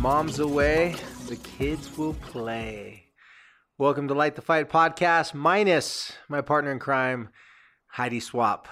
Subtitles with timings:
[0.00, 0.94] Mom's away,
[1.28, 3.04] the kids will play.
[3.76, 7.28] Welcome to Light the Fight podcast, minus my partner in crime,
[7.86, 8.66] Heidi Swapp.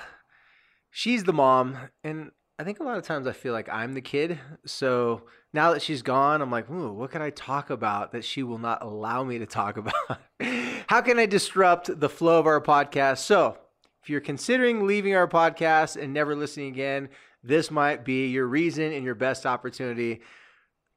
[0.90, 4.00] She's the mom, and I think a lot of times I feel like I'm the
[4.00, 4.40] kid.
[4.64, 8.42] So now that she's gone, I'm like, ooh, what can I talk about that she
[8.42, 10.20] will not allow me to talk about?
[10.86, 13.18] How can I disrupt the flow of our podcast?
[13.18, 13.58] So
[14.02, 17.10] if you're considering leaving our podcast and never listening again,
[17.42, 20.22] this might be your reason and your best opportunity.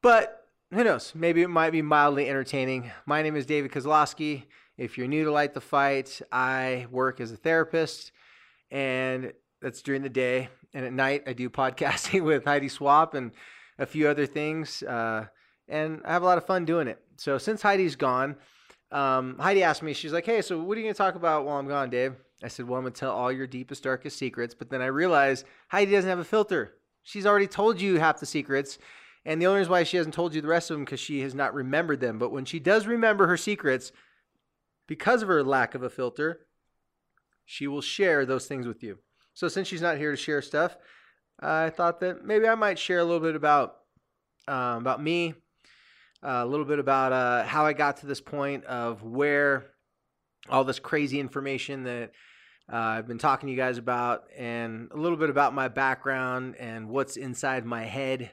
[0.02, 1.12] But who knows?
[1.14, 2.90] Maybe it might be mildly entertaining.
[3.06, 4.42] My name is David Kozlowski.
[4.76, 8.10] If you're new to Light the Fight, I work as a therapist,
[8.72, 10.48] and that's during the day.
[10.74, 13.30] And at night, I do podcasting with Heidi Swapp and
[13.78, 14.82] a few other things.
[14.82, 15.26] Uh,
[15.68, 17.00] and I have a lot of fun doing it.
[17.16, 18.34] So since Heidi's gone,
[18.90, 21.44] um, Heidi asked me, she's like, hey, so what are you going to talk about
[21.44, 22.16] while I'm gone, Dave?
[22.42, 24.52] I said, well, I'm going to tell all your deepest, darkest secrets.
[24.52, 26.72] But then I realized Heidi doesn't have a filter.
[27.04, 28.78] She's already told you half the secrets.
[29.24, 31.20] And the only reason why she hasn't told you the rest of them because she
[31.20, 32.18] has not remembered them.
[32.18, 33.92] But when she does remember her secrets,
[34.88, 36.46] because of her lack of a filter,
[37.44, 38.98] she will share those things with you.
[39.34, 40.76] So since she's not here to share stuff,
[41.40, 43.76] I thought that maybe I might share a little bit about
[44.48, 45.34] um, about me,
[46.22, 49.70] uh, a little bit about uh, how I got to this point of where
[50.48, 52.10] all this crazy information that
[52.72, 56.56] uh, I've been talking to you guys about, and a little bit about my background
[56.56, 58.32] and what's inside my head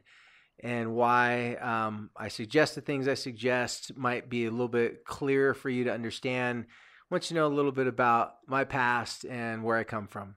[0.62, 5.54] and why um, I suggest the things I suggest might be a little bit clearer
[5.54, 6.66] for you to understand
[7.10, 10.36] once you know a little bit about my past and where I come from.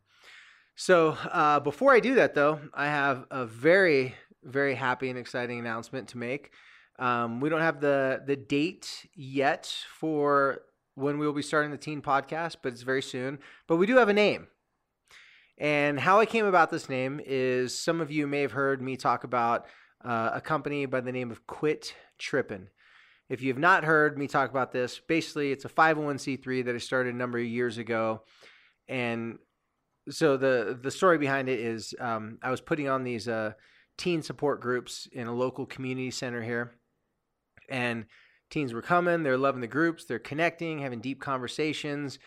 [0.74, 5.58] So, uh, before I do that, though, I have a very, very happy and exciting
[5.58, 6.50] announcement to make.
[6.98, 10.60] Um, we don't have the the date yet for
[10.94, 13.38] when we will be starting the teen podcast, but it's very soon.
[13.66, 14.48] But we do have a name.
[15.58, 18.96] And how I came about this name is some of you may have heard me
[18.96, 19.66] talk about
[20.04, 22.68] uh, a company by the name of Quit Trippin'.
[23.28, 26.78] If you have not heard me talk about this, basically it's a 501c3 that I
[26.78, 28.22] started a number of years ago.
[28.88, 29.38] And
[30.10, 33.52] so the the story behind it is um, I was putting on these uh,
[33.96, 36.72] teen support groups in a local community center here,
[37.68, 38.06] and
[38.50, 39.22] teens were coming.
[39.22, 40.04] They're loving the groups.
[40.04, 42.18] They're connecting, having deep conversations,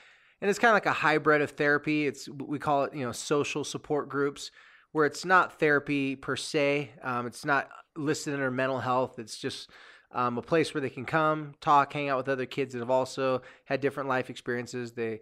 [0.42, 2.08] and it's kind of like a hybrid of therapy.
[2.08, 4.52] It's we call it you know social support groups
[4.96, 6.90] where it's not therapy per se.
[7.04, 7.68] Um, it's not
[7.98, 9.20] listed under mental health.
[9.20, 9.70] It's just
[10.14, 12.90] um, a place where they can come, talk, hang out with other kids that have
[12.90, 14.94] also had different life experiences.
[14.94, 15.20] They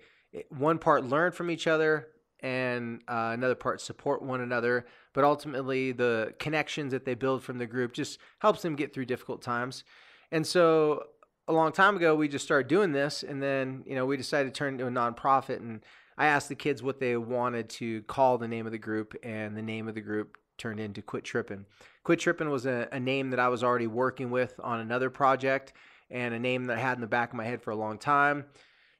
[0.49, 2.09] one part learn from each other,
[2.41, 4.85] and uh, another part support one another.
[5.11, 9.05] But ultimately, the connections that they build from the group just helps them get through
[9.05, 9.85] difficult times.
[10.31, 11.03] And so,
[11.47, 14.53] a long time ago, we just started doing this, and then you know we decided
[14.53, 15.83] to turn into a nonprofit and
[16.17, 19.55] I asked the kids what they wanted to call the name of the group, and
[19.55, 21.65] the name of the group turned into Quit Trippin'.
[22.03, 25.73] Quit Trippin' was a, a name that I was already working with on another project,
[26.09, 27.97] and a name that I had in the back of my head for a long
[27.97, 28.45] time.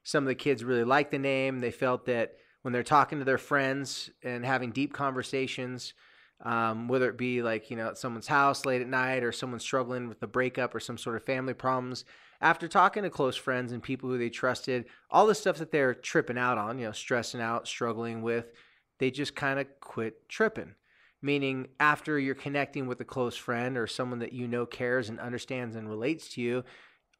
[0.02, 1.60] Some of the kids really liked the name.
[1.60, 5.94] They felt that when they're talking to their friends and having deep conversations,
[6.42, 9.60] um, whether it be like you know at someone's house late at night or someone
[9.60, 12.04] struggling with a breakup or some sort of family problems
[12.44, 15.94] after talking to close friends and people who they trusted, all the stuff that they're
[15.94, 18.52] tripping out on, you know, stressing out, struggling with,
[18.98, 20.74] they just kind of quit tripping.
[21.22, 25.18] Meaning, after you're connecting with a close friend or someone that you know cares and
[25.18, 26.64] understands and relates to you,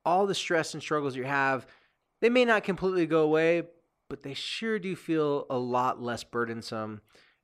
[0.05, 1.67] all the stress and struggles you have,
[2.21, 3.63] they may not completely go away,
[4.11, 7.01] but they sure do feel a lot less burdensome.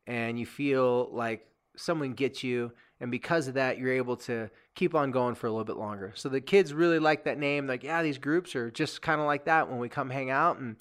[0.07, 1.47] And you feel like
[1.77, 5.51] someone gets you and because of that you're able to keep on going for a
[5.51, 6.13] little bit longer.
[6.15, 9.27] So the kids really like that name like yeah these groups are just kind of
[9.27, 10.77] like that when we come hang out and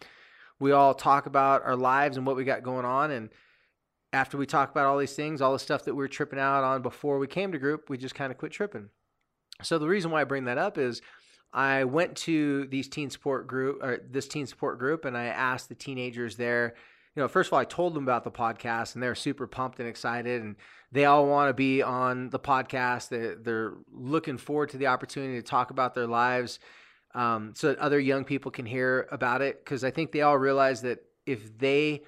[0.60, 3.12] we all talk about our lives and what we got going on.
[3.12, 3.30] And
[4.12, 6.64] after we talk about all these things all the stuff that we were tripping out
[6.64, 8.90] on before we came to group we just kind of quit tripping.
[9.62, 11.02] So the reason why i bring that up is
[11.54, 15.70] i went to these teen support group or this teen support group and i asked
[15.70, 16.76] the teenagers there
[17.16, 19.80] you know, first of all, I told them about the podcast and they're super pumped
[19.80, 20.56] and excited and
[20.92, 23.10] they all want to be on the podcast.
[23.10, 26.60] They're, they're looking forward to the opportunity to talk about their lives
[27.16, 29.66] um, so that other young people can hear about it.
[29.66, 32.04] Cause I think they all realize that if they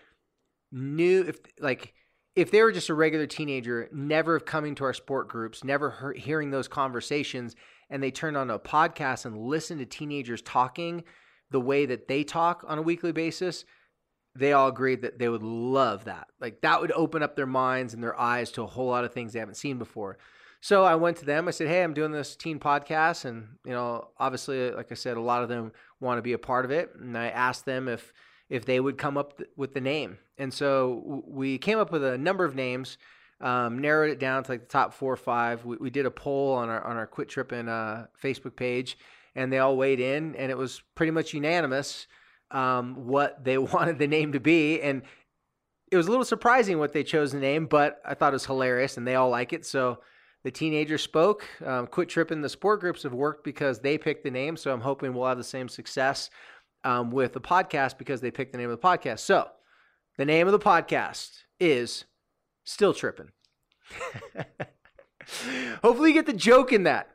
[0.71, 1.94] knew, if like,
[2.36, 6.21] if they were just a regular teenager, never coming to our sport groups, never he-
[6.21, 7.56] hearing those conversations,
[7.89, 11.03] and they turned on a podcast and listened to teenagers talking
[11.50, 13.65] the way that they talk on a weekly basis,
[14.36, 16.28] they all agreed that they would love that.
[16.39, 19.13] Like that would open up their minds and their eyes to a whole lot of
[19.13, 20.18] things they haven't seen before.
[20.62, 21.48] So I went to them.
[21.48, 25.18] I said, "Hey, I'm doing this teen podcast, and you know, obviously, like I said,
[25.18, 27.88] a lot of them want to be a part of it." And I asked them
[27.88, 28.13] if
[28.50, 30.18] if they would come up th- with the name.
[30.38, 32.98] And so we came up with a number of names.
[33.42, 35.66] um, narrowed it down to like the top four or five.
[35.66, 38.98] We, we did a poll on our on our Quit Tripping uh, Facebook page,
[39.36, 42.07] and they all weighed in, and it was pretty much unanimous
[42.51, 45.03] um, what they wanted the name to be, and
[45.92, 48.45] it was a little surprising what they chose the name, but I thought it was
[48.45, 49.65] hilarious, and they all like it.
[49.65, 50.00] So
[50.44, 51.45] the teenagers spoke.
[51.65, 52.42] Um, Quit Tripping.
[52.42, 54.57] The sport groups have worked because they picked the name.
[54.57, 56.30] So I'm hoping we'll have the same success
[56.83, 59.19] um, with the podcast because they picked the name of the podcast.
[59.19, 59.50] So
[60.18, 62.06] the name of the podcast is
[62.63, 63.31] Still Tripping.
[65.83, 67.09] Hopefully, you get the joke in that.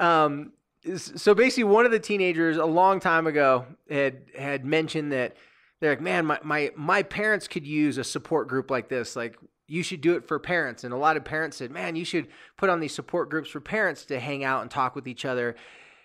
[0.00, 0.52] Um,
[0.96, 5.36] so basically, one of the teenagers a long time ago had had mentioned that
[5.80, 9.14] they're like, man, my my my parents could use a support group like this.
[9.16, 9.36] Like,
[9.72, 10.84] you should do it for parents.
[10.84, 13.60] And a lot of parents said, man, you should put on these support groups for
[13.60, 15.56] parents to hang out and talk with each other.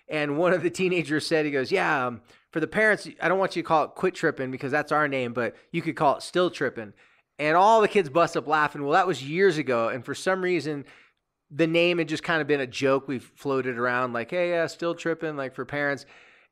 [0.08, 3.38] And one of the teenagers said, he goes, yeah, um, for the parents, I don't
[3.38, 6.16] want you to call it quit tripping because that's our name, but you could call
[6.16, 6.94] it still tripping.
[7.38, 8.82] And all the kids bust up laughing.
[8.82, 9.88] Well, that was years ago.
[9.88, 10.86] And for some reason,
[11.50, 14.66] the name had just kind of been a joke we've floated around like, hey, yeah,
[14.66, 16.04] still tripping, like for parents.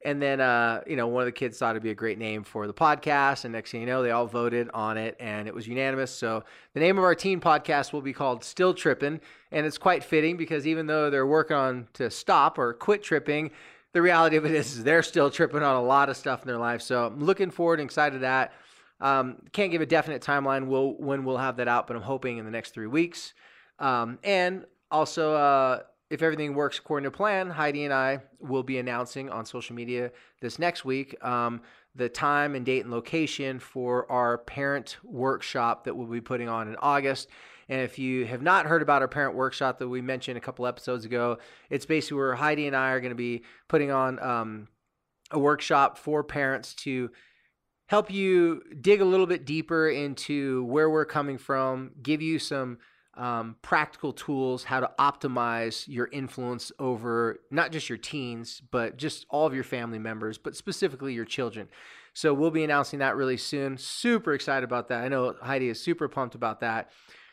[0.05, 2.45] And then, uh, you know, one of the kids thought it'd be a great name
[2.45, 3.45] for the podcast.
[3.45, 6.13] And next thing you know, they all voted on it and it was unanimous.
[6.13, 6.45] So
[6.75, 9.21] the name of our teen podcast will be called Still Tripping.
[9.51, 13.51] And it's quite fitting because even though they're working on to stop or quit tripping,
[13.95, 16.47] the reality of it is, is they're still tripping on a lot of stuff in
[16.47, 16.83] their life.
[16.83, 18.53] So I'm looking forward and excited to that.
[19.01, 22.39] Um, can't give a definite timeline we'll, when we'll have that out, but I'm hoping
[22.39, 23.35] in the next three weeks.
[23.79, 25.81] Um, and also, uh,
[26.11, 30.13] if everything works according to plan, Heidi and I will be announcing on social media
[30.41, 31.63] this next week um,
[31.95, 36.69] the time and date and location for our parent workshop that we'll be putting on
[36.69, 37.29] in August.
[37.69, 40.67] And if you have not heard about our parent workshop that we mentioned a couple
[40.67, 41.39] episodes ago,
[41.71, 44.69] it's basically where Heidi and I are going to be putting on um,
[45.33, 47.11] a workshop for parents to
[47.87, 52.79] help you dig a little bit deeper into where we're coming from, give you some
[53.17, 59.27] um, practical tools how to optimize your influence over not just your teens, but just
[59.31, 61.69] all of your family members, but specifically your children.
[62.13, 63.77] So we'll be announcing that really soon.
[63.79, 65.03] Super excited about that.
[65.03, 66.91] I know Heidi is super pumped about that.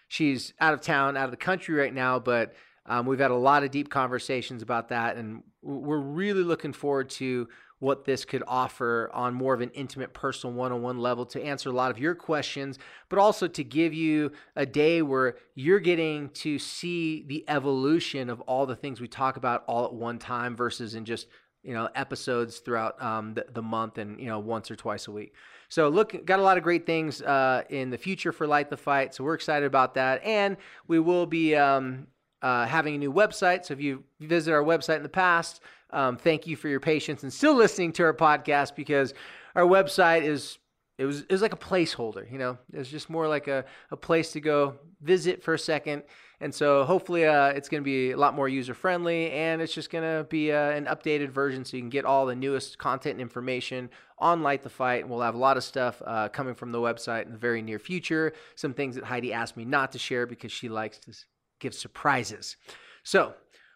[0.07, 2.53] She's out of town, out of the country right now, but
[2.85, 7.09] um, we've had a lot of deep conversations about that, and we're really looking forward
[7.11, 7.47] to
[7.83, 11.43] what this could offer on more of an intimate, personal, one on one level to
[11.43, 15.81] answer a lot of your questions, but also to give you a day where you're
[15.81, 20.17] getting to see the evolution of all the things we talk about all at one
[20.17, 21.27] time versus in just
[21.61, 25.11] you know episodes throughout um, the, the month and you know once or twice a
[25.11, 25.33] week.
[25.67, 28.77] So look got a lot of great things uh, in the future for light the
[28.77, 30.23] fight so we're excited about that.
[30.23, 30.55] And
[30.87, 32.07] we will be um,
[32.41, 35.61] uh, having a new website so if you visit our website in the past
[35.93, 39.13] um, thank you for your patience and still listening to our podcast because
[39.55, 40.57] our website is
[40.97, 42.57] it was it was like a placeholder, you know.
[42.71, 46.03] It's just more like a, a place to go visit for a second.
[46.39, 49.73] And so hopefully uh, it's going to be a lot more user friendly and it's
[49.73, 52.77] just going to be uh, an updated version so you can get all the newest
[52.77, 55.01] content and information on Light the Fight.
[55.01, 57.61] And we'll have a lot of stuff uh, coming from the website in the very
[57.61, 58.33] near future.
[58.55, 61.13] Some things that Heidi asked me not to share because she likes to
[61.59, 62.57] give surprises.
[63.03, 63.33] So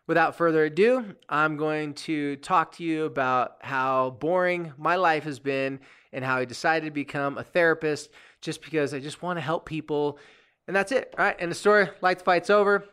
[0.07, 5.39] without further ado, I'm going to talk to you about how boring my life has
[5.39, 5.81] been
[6.13, 8.09] and how I decided to become a therapist
[8.41, 10.17] just because I just want to help people.
[10.65, 11.35] And that's it, right?
[11.39, 12.85] And the story, light the fight's over.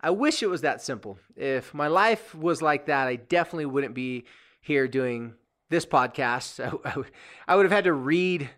[0.00, 1.18] I wish it was that simple.
[1.36, 4.24] If my life was like that, I definitely wouldn't be
[4.60, 5.34] here doing
[5.70, 6.60] this podcast.
[6.84, 6.94] I,
[7.46, 8.50] I would have had to read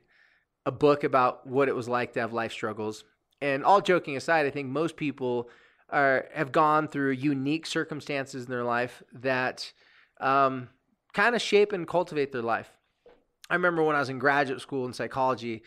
[0.64, 3.04] a book about what it was like to have life struggles.
[3.40, 5.48] And all joking aside, I think most people
[5.90, 9.72] are have gone through unique circumstances in their life that
[10.20, 10.68] um,
[11.12, 12.70] kind of shape and cultivate their life.
[13.50, 15.62] I remember when I was in graduate school in psychology.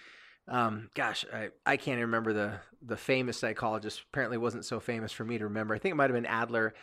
[0.48, 4.04] Um, gosh, I, I can't even remember the the famous psychologist.
[4.12, 5.74] Apparently, wasn't so famous for me to remember.
[5.74, 6.74] I think it might have been Adler.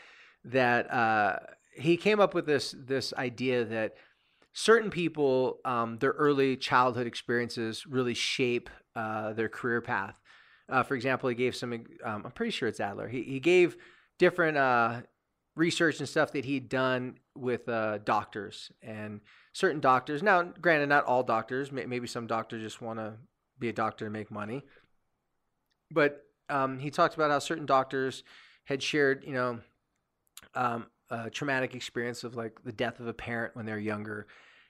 [0.45, 1.39] That uh,
[1.75, 3.95] he came up with this this idea that
[4.53, 10.15] certain people, um, their early childhood experiences really shape uh, their career path.
[10.69, 11.73] Uh, for example, he gave some.
[11.73, 13.09] Um, I'm pretty sure it's Adler.
[13.09, 13.77] He he gave
[14.19, 15.01] different uh,
[15.57, 19.21] research and stuff that he'd done with uh, doctors and
[19.53, 20.23] certain doctors.
[20.23, 21.73] Now, granted, not all doctors.
[21.73, 23.15] Maybe some doctors just want to
[23.59, 24.65] be a doctor to make money.
[25.91, 28.25] But um, he talked about how certain doctors
[28.65, 29.61] had shared, you know,
[30.55, 34.27] um, a traumatic experience of like the death of a parent when they're younger.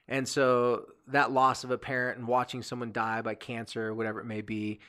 [0.07, 4.21] And so that loss of a parent and watching someone die by cancer, or whatever
[4.21, 4.79] it may be,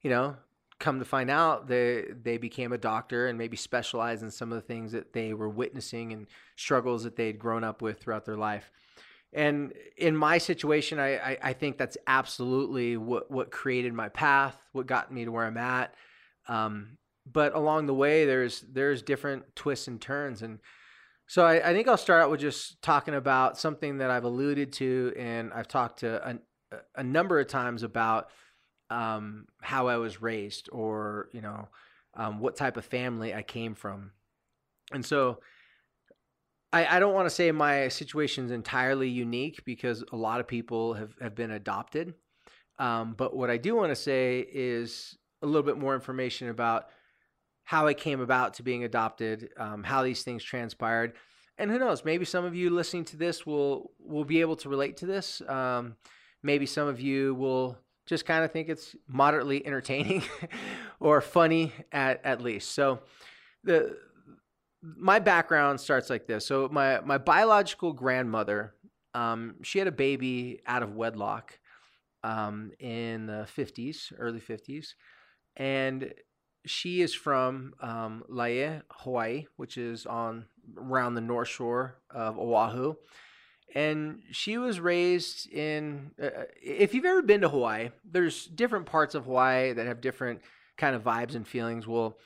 [0.00, 0.36] you know,
[0.80, 4.56] come to find out they they became a doctor and maybe specialized in some of
[4.56, 8.36] the things that they were witnessing and struggles that they'd grown up with throughout their
[8.36, 8.70] life.
[9.32, 14.56] And in my situation, I, I, I think that's absolutely what, what created my path,
[14.72, 15.94] what got me to where I'm at.
[16.48, 16.98] Um,
[17.30, 20.58] but along the way, there's there's different twists and turns, and
[21.28, 24.72] so I, I, think I'll start out with just talking about something that I've alluded
[24.74, 26.40] to, and I've talked to
[26.72, 28.30] a, a number of times about
[28.90, 31.68] um, how I was raised, or you know,
[32.14, 34.12] um, what type of family I came from,
[34.92, 35.38] and so
[36.72, 40.46] I, I don't want to say my situation is entirely unique because a lot of
[40.46, 42.14] people have have been adopted,
[42.78, 46.86] um, but what I do want to say is a little bit more information about
[47.64, 51.14] how I came about to being adopted, um, how these things transpired,
[51.56, 54.68] and who knows, maybe some of you listening to this will will be able to
[54.68, 55.42] relate to this.
[55.48, 55.96] Um,
[56.42, 60.22] maybe some of you will just kind of think it's moderately entertaining
[61.00, 62.72] or funny at at least.
[62.72, 63.00] So
[63.64, 63.96] the
[64.82, 66.46] my background starts like this.
[66.46, 68.74] So my my biological grandmother,
[69.14, 71.58] um, she had a baby out of wedlock
[72.22, 74.94] um, in the 50s, early 50s,
[75.56, 76.12] and
[76.66, 82.94] she is from um, Laie, Hawaii, which is on around the north shore of Oahu.
[83.74, 86.10] And she was raised in.
[86.20, 90.00] Uh, uh, if you've ever been to Hawaii, there's different parts of Hawaii that have
[90.00, 90.40] different
[90.76, 91.86] kind of vibes and feelings.
[91.86, 92.18] Well,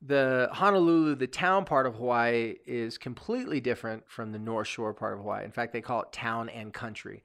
[0.00, 5.14] the Honolulu, the town part of Hawaii, is completely different from the North Shore part
[5.14, 5.44] of Hawaii.
[5.44, 7.22] In fact, they call it town and country.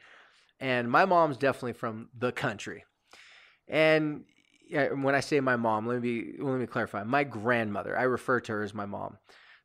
[0.59, 2.85] And my mom's definitely from the country.
[3.67, 4.23] And
[4.69, 7.03] when I say my mom, let me be, let me clarify.
[7.03, 9.17] My grandmother, I refer to her as my mom.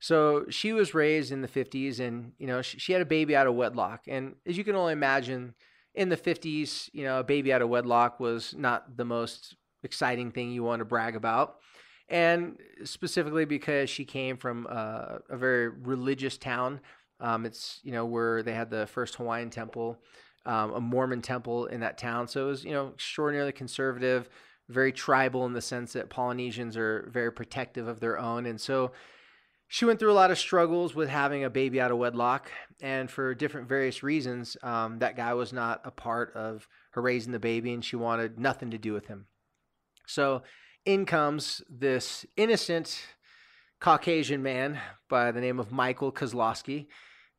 [0.04, 3.34] So she was raised in the 50s, and you know she, she had a baby
[3.34, 4.02] out of wedlock.
[4.06, 5.54] And as you can only imagine,
[5.94, 10.30] in the 50s, you know, a baby out of wedlock was not the most exciting
[10.30, 11.56] thing you want to brag about.
[12.10, 16.80] And specifically because she came from a, a very religious town.
[17.18, 19.96] Um, it's you know where they had the first Hawaiian temple,
[20.44, 22.28] um, a Mormon temple in that town.
[22.28, 24.28] So it was you know extraordinarily conservative
[24.68, 28.46] very tribal in the sense that Polynesians are very protective of their own.
[28.46, 28.92] And so
[29.74, 32.48] she went through a lot of struggles with having a baby out of wedlock.
[32.80, 37.32] And for different various reasons, um, that guy was not a part of her raising
[37.32, 39.26] the baby and she wanted nothing to do with him.
[40.06, 40.44] So
[40.84, 43.04] in comes this innocent
[43.80, 44.78] Caucasian man
[45.08, 46.86] by the name of Michael Kozlowski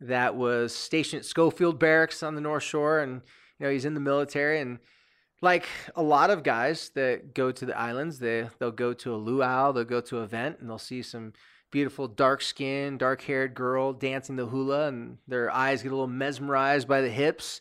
[0.01, 3.00] that was stationed at Schofield Barracks on the North Shore.
[3.00, 3.22] And,
[3.60, 4.80] you know, he's in the military and
[5.42, 9.15] like a lot of guys that go to the islands, they they'll go to a
[9.15, 11.32] luau, they'll go to an event, and they'll see some
[11.75, 16.08] beautiful dark skinned, dark haired girl dancing the hula, and their eyes get a little
[16.08, 17.60] mesmerized by the hips.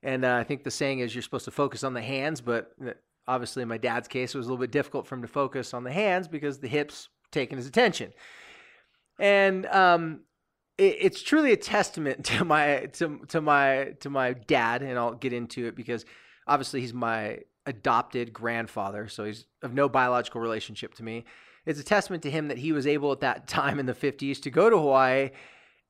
[0.00, 2.70] And uh, I think the saying is you're supposed to focus on the hands, but
[3.26, 5.74] obviously in my dad's case, it was a little bit difficult for him to focus
[5.74, 8.12] on the hands because the hips taking his attention.
[9.18, 10.20] And um,
[10.78, 15.14] it, it's truly a testament to my to to my to my dad, and I'll
[15.14, 16.04] get into it because
[16.46, 21.24] obviously he's my adopted grandfather, so he's of no biological relationship to me.
[21.68, 24.40] It's a testament to him that he was able at that time in the 50s
[24.40, 25.28] to go to Hawaii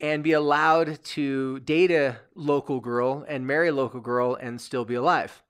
[0.01, 4.85] and be allowed to date a local girl and marry a local girl and still
[4.85, 5.41] be alive.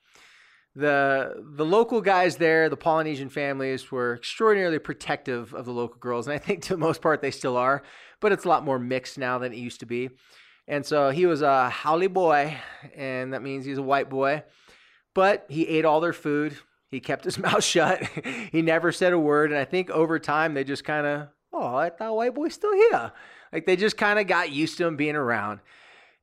[0.75, 6.27] The the local guys there, the Polynesian families were extraordinarily protective of the local girls,
[6.27, 7.83] and I think to the most part they still are,
[8.21, 10.11] but it's a lot more mixed now than it used to be.
[10.69, 12.59] And so he was a haole boy,
[12.95, 14.45] and that means he's a white boy
[15.19, 16.57] but he ate all their food.
[16.91, 18.03] He kept his mouth shut.
[18.53, 19.51] he never said a word.
[19.51, 23.13] And I think over time they just kind of, oh, thought white boy's still here.
[23.53, 25.61] Like they just kind of got used to him being around.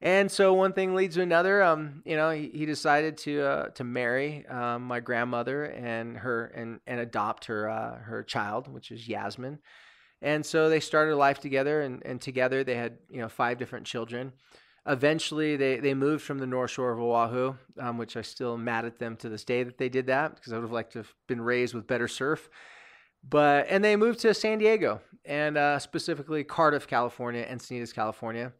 [0.01, 1.63] And so one thing leads to another.
[1.63, 6.45] Um, you know, he, he decided to uh, to marry um, my grandmother and her
[6.47, 9.59] and and adopt her uh, her child, which is Yasmin.
[10.21, 13.85] And so they started life together, and and together they had you know five different
[13.85, 14.33] children
[14.87, 18.85] eventually they, they moved from the north shore of Oahu, um, which I still mad
[18.85, 20.99] at them to this day that they did that because I would have liked to
[20.99, 22.49] have been raised with better surf.
[23.27, 28.53] But and they moved to San Diego and uh, specifically Cardiff, California, Encinitas, California,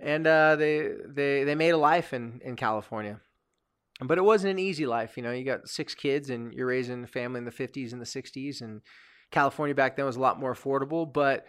[0.00, 3.20] and uh, they they they made a life in in California.
[4.00, 5.32] But it wasn't an easy life, you know.
[5.32, 8.60] You got six kids and you're raising a family in the 50s and the 60s,
[8.60, 8.82] and
[9.30, 11.10] California back then was a lot more affordable.
[11.10, 11.46] But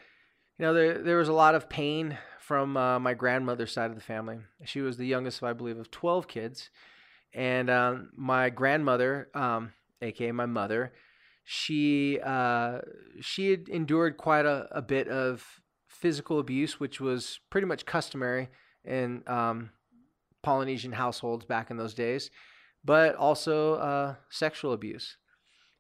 [0.57, 3.95] you know, there there was a lot of pain from uh, my grandmother's side of
[3.95, 4.37] the family.
[4.65, 6.69] She was the youngest, I believe, of 12 kids.
[7.33, 10.93] And um, my grandmother, um, aka my mother,
[11.43, 12.79] she uh,
[13.19, 15.45] she had endured quite a, a, bit of
[15.87, 18.49] physical abuse, which was pretty much customary
[18.85, 19.71] in um,
[20.41, 22.31] Polynesian households back in those days,
[22.83, 25.17] but also uh, sexual abuse.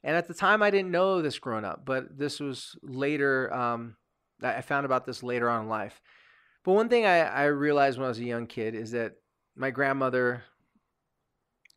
[0.03, 3.53] And at the time, I didn't know this growing up, but this was later.
[3.53, 3.95] Um,
[4.41, 6.01] I found about this later on in life.
[6.63, 9.15] But one thing I, I realized when I was a young kid is that
[9.55, 10.43] my grandmother,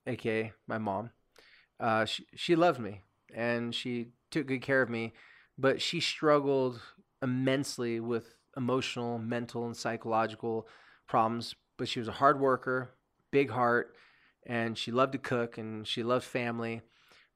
[0.06, 1.10] aka my mom,
[1.78, 3.00] uh, she, she loved me
[3.34, 5.12] and she took good care of me
[5.60, 6.80] but she struggled
[7.22, 10.66] immensely with emotional, mental, and psychological
[11.06, 11.54] problems.
[11.76, 12.94] But she was a hard worker,
[13.30, 13.94] big heart,
[14.46, 16.80] and she loved to cook and she loved family.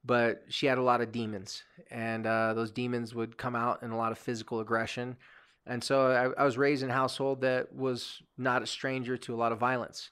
[0.05, 3.89] But she had a lot of demons, and uh, those demons would come out in
[3.89, 5.17] a lot of physical aggression.
[5.65, 9.33] And so I, I was raised in a household that was not a stranger to
[9.33, 10.11] a lot of violence.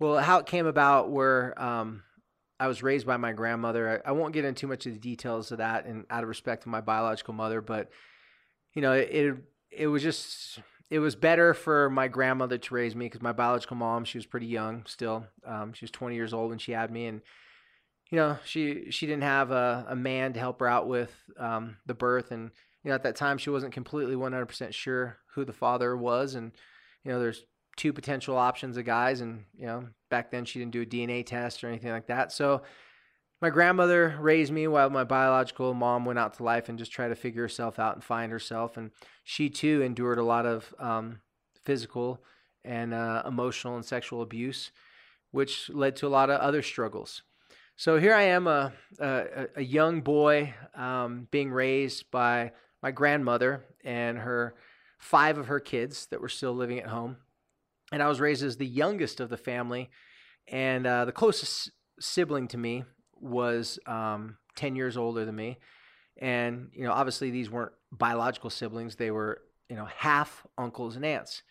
[0.00, 2.02] Well, how it came about where um,
[2.58, 4.02] I was raised by my grandmother.
[4.04, 6.28] I, I, won't get into too much of the details of that, and out of
[6.28, 7.90] respect to my biological mother, but
[8.74, 9.36] you know, it it,
[9.70, 13.76] it was just it was better for my grandmother to raise me because my biological
[13.76, 15.26] mom she was pretty young still.
[15.46, 17.20] Um, she was 20 years old when she had me, and
[18.14, 21.78] you know she she didn't have a, a man to help her out with um,
[21.84, 22.52] the birth, and
[22.84, 26.52] you know at that time she wasn't completely 100% sure who the father was, and
[27.02, 27.44] you know there's
[27.76, 31.26] two potential options of guys, and you know back then she didn't do a DNA
[31.26, 32.30] test or anything like that.
[32.30, 32.62] So
[33.42, 37.08] my grandmother raised me while my biological mom went out to life and just tried
[37.08, 38.76] to figure herself out and find herself.
[38.76, 38.92] And
[39.24, 41.18] she too endured a lot of um,
[41.64, 42.22] physical
[42.64, 44.70] and uh, emotional and sexual abuse,
[45.32, 47.22] which led to a lot of other struggles.
[47.76, 52.52] So here I am, a, a, a young boy um, being raised by
[52.82, 54.54] my grandmother and her
[54.98, 57.16] five of her kids that were still living at home
[57.94, 59.88] and I was raised as the youngest of the family,
[60.48, 62.82] and uh, the closest sibling to me
[63.20, 65.58] was um, ten years older than me,
[66.18, 71.04] and you know obviously these weren't biological siblings; they were you know half uncles and
[71.04, 71.42] aunts.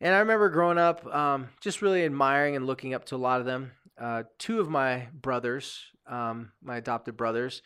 [0.00, 3.40] And I remember growing up, um, just really admiring and looking up to a lot
[3.40, 3.72] of them.
[3.98, 7.62] Uh, two of my brothers, um, my adopted brothers,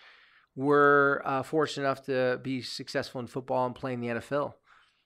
[0.55, 4.55] were uh, fortunate enough to be successful in football and playing the NFL.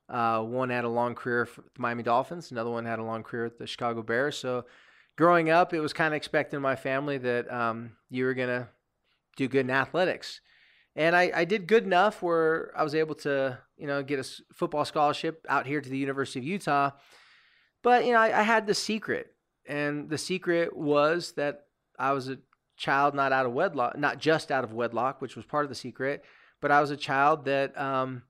[0.08, 2.50] Uh, one had a long career for the Miami Dolphins.
[2.50, 4.36] Another one had a long career at the Chicago Bears.
[4.36, 4.64] So
[5.16, 8.48] growing up, it was kind of expected in my family that um, you were going
[8.48, 8.68] to
[9.36, 10.40] do good in athletics.
[10.94, 14.42] And I, I did good enough where I was able to, you know, get a
[14.52, 16.90] football scholarship out here to the University of Utah.
[17.82, 19.34] But, you know, I, I had the secret.
[19.72, 21.64] And the secret was that
[21.98, 22.36] I was a
[22.76, 25.74] child not out of wedlock, not just out of wedlock, which was part of the
[25.74, 26.22] secret,
[26.60, 28.22] but I was a child that um,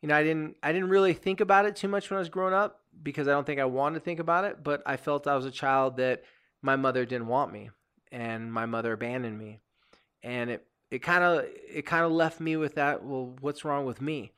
[0.00, 2.30] you know, I didn't I didn't really think about it too much when I was
[2.30, 5.26] growing up because I don't think I wanted to think about it, but I felt
[5.26, 6.22] I was a child that
[6.62, 7.68] my mother didn't want me
[8.10, 9.60] and my mother abandoned me.
[10.22, 13.84] And it it kind of it kind of left me with that, well, what's wrong
[13.84, 14.32] with me?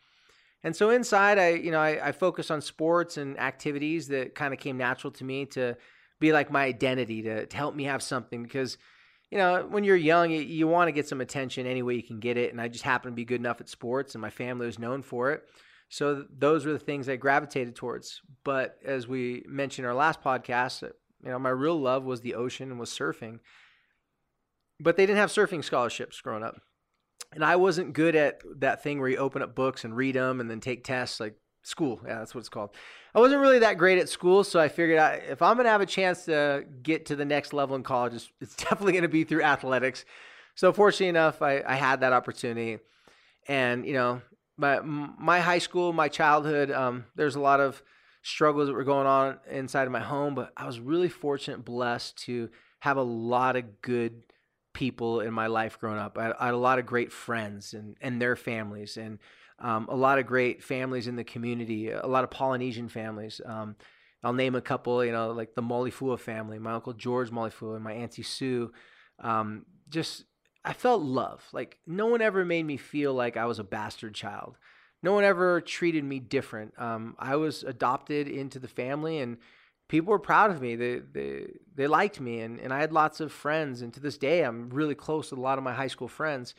[0.65, 4.53] And so inside I, you know, I, I focused on sports and activities that kind
[4.53, 5.77] of came natural to me to
[6.21, 8.79] be like my identity to, to help me have something because
[9.31, 12.05] you know, when you're young, you, you want to get some attention any way you
[12.05, 12.53] can get it.
[12.53, 15.03] And I just happened to be good enough at sports, and my family was known
[15.03, 15.43] for it.
[15.89, 18.21] So those were the things I gravitated towards.
[18.45, 20.93] But as we mentioned in our last podcast, uh,
[21.25, 23.41] you know, my real love was the ocean and was surfing.
[24.79, 26.61] But they didn't have surfing scholarships growing up.
[27.33, 30.41] And I wasn't good at that thing where you open up books and read them
[30.41, 31.19] and then take tests.
[31.19, 32.01] Like school.
[32.07, 32.71] Yeah, that's what it's called.
[33.15, 35.71] I wasn't really that great at school, so I figured out if I'm going to
[35.71, 39.03] have a chance to get to the next level in college, it's, it's definitely going
[39.03, 40.05] to be through athletics.
[40.55, 42.79] So fortunately enough, I, I had that opportunity,
[43.49, 44.23] and you know,
[44.57, 47.83] my my high school, my childhood, um, there's a lot of
[48.23, 52.17] struggles that were going on inside of my home, but I was really fortunate, blessed
[52.25, 52.51] to
[52.81, 54.23] have a lot of good
[54.73, 56.19] people in my life growing up.
[56.19, 59.19] I, I had a lot of great friends and and their families and
[59.59, 63.41] um, a lot of great families in the community, a lot of Polynesian families.
[63.45, 63.77] Um,
[64.23, 67.85] I'll name a couple, you know, like the Molifua family, my uncle George Molifua and
[67.85, 68.73] my auntie Sue.
[69.21, 70.25] Um, just,
[70.65, 71.45] I felt love.
[71.53, 74.57] Like no one ever made me feel like I was a bastard child.
[75.03, 76.73] No one ever treated me different.
[76.79, 79.37] Um, I was adopted into the family, and
[79.87, 80.77] people were proud of me.
[80.77, 83.83] They they they liked me, and and I had lots of friends.
[83.83, 86.55] And to this day, I'm really close with a lot of my high school friends.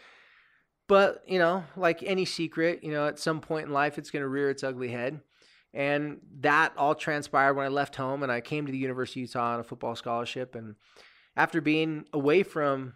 [0.88, 4.22] But, you know, like any secret, you know, at some point in life, it's going
[4.22, 5.20] to rear its ugly head.
[5.74, 9.30] And that all transpired when I left home and I came to the University of
[9.30, 10.56] Utah on a football scholarship.
[10.56, 10.76] And
[11.36, 12.94] after being away from,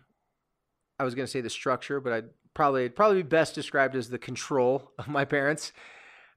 [0.97, 4.09] I was going to say the structure, but I'd probably probably be best described as
[4.09, 5.73] the control of my parents.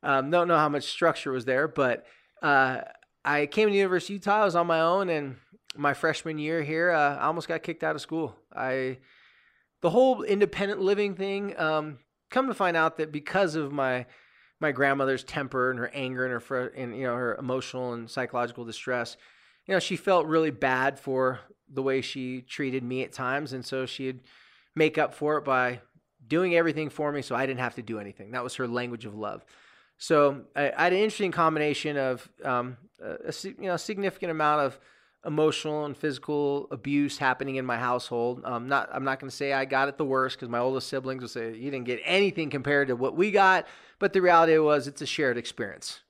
[0.02, 2.06] Um, don't know how much structure was there, but
[2.42, 2.80] uh,
[3.24, 4.42] I came to the University of Utah.
[4.42, 5.36] I was on my own, and
[5.76, 8.34] my freshman year here, uh, I almost got kicked out of school.
[8.54, 8.98] I
[9.82, 11.58] the whole independent living thing.
[11.58, 11.98] Um,
[12.30, 14.06] come to find out that because of my
[14.58, 18.08] my grandmother's temper and her anger and her fr- and you know her emotional and
[18.08, 19.16] psychological distress,
[19.66, 21.40] you know she felt really bad for
[21.72, 24.20] the way she treated me at times, and so she'd
[24.74, 25.80] make up for it by
[26.26, 28.30] doing everything for me, so I didn't have to do anything.
[28.30, 29.44] That was her language of love.
[29.98, 34.62] So I, I had an interesting combination of um, a, a, you know significant amount
[34.62, 34.78] of
[35.24, 38.42] emotional and physical abuse happening in my household.
[38.44, 40.88] Um, not, I'm not going to say I got it the worst because my oldest
[40.88, 43.66] siblings will say you didn't get anything compared to what we got.
[43.98, 46.00] But the reality was, it's a shared experience.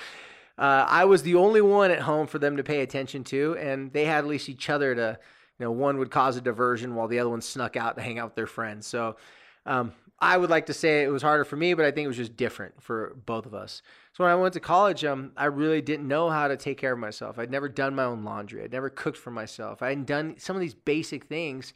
[0.58, 3.92] uh, I was the only one at home for them to pay attention to, and
[3.92, 5.18] they had at least each other to,
[5.58, 8.18] you know, one would cause a diversion while the other one snuck out to hang
[8.18, 8.86] out with their friends.
[8.86, 9.16] So
[9.66, 12.08] um, I would like to say it was harder for me, but I think it
[12.08, 13.82] was just different for both of us.
[14.12, 16.92] So when I went to college, um, I really didn't know how to take care
[16.92, 17.40] of myself.
[17.40, 18.62] I'd never done my own laundry.
[18.62, 19.82] I'd never cooked for myself.
[19.82, 21.72] I hadn't done some of these basic things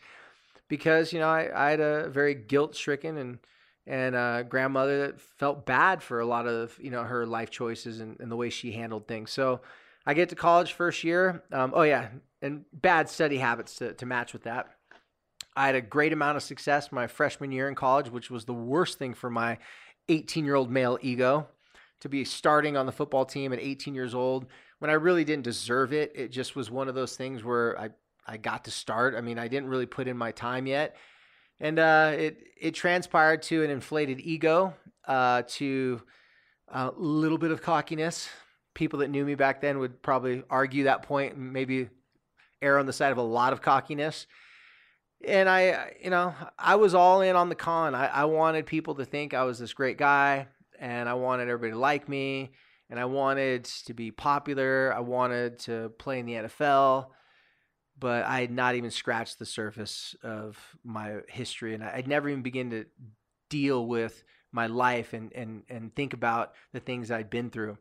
[0.68, 3.38] because you know I, I had a very guilt-stricken and
[3.84, 8.00] and uh, grandmother that felt bad for a lot of you know her life choices
[8.00, 9.32] and, and the way she handled things.
[9.32, 9.60] So
[10.06, 11.42] I get to college first year.
[11.50, 14.75] Um, oh yeah, and bad study habits to, to match with that.
[15.56, 18.52] I had a great amount of success my freshman year in college, which was the
[18.52, 19.58] worst thing for my
[20.08, 21.48] 18 year old male ego
[22.00, 24.46] to be starting on the football team at 18 years old
[24.78, 26.12] when I really didn't deserve it.
[26.14, 27.90] It just was one of those things where I,
[28.26, 29.14] I got to start.
[29.16, 30.96] I mean, I didn't really put in my time yet.
[31.58, 34.74] And uh, it, it transpired to an inflated ego,
[35.08, 36.02] uh, to
[36.68, 38.28] a little bit of cockiness.
[38.74, 41.88] People that knew me back then would probably argue that point and maybe
[42.60, 44.26] err on the side of a lot of cockiness
[45.26, 47.94] and I, you know, I was all in on the con.
[47.94, 51.72] I, I wanted people to think I was this great guy, and I wanted everybody
[51.72, 52.52] to like me,
[52.88, 54.92] and I wanted to be popular.
[54.94, 57.08] I wanted to play in the NFL,
[57.98, 62.42] but I had not even scratched the surface of my history, and I'd never even
[62.42, 62.84] begin to
[63.48, 67.78] deal with my life and and and think about the things I'd been through.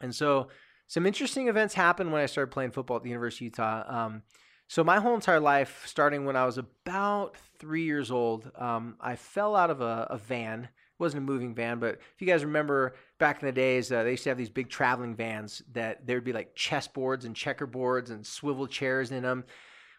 [0.00, 0.48] And so,
[0.86, 3.84] some interesting events happened when I started playing football at the University of Utah.
[3.86, 4.22] Um,
[4.70, 9.16] so my whole entire life, starting when I was about three years old, um, I
[9.16, 10.62] fell out of a, a, van.
[10.62, 14.04] It wasn't a moving van, but if you guys remember back in the days, uh,
[14.04, 18.10] they used to have these big traveling vans that there'd be like chessboards and checkerboards
[18.10, 19.42] and swivel chairs in them.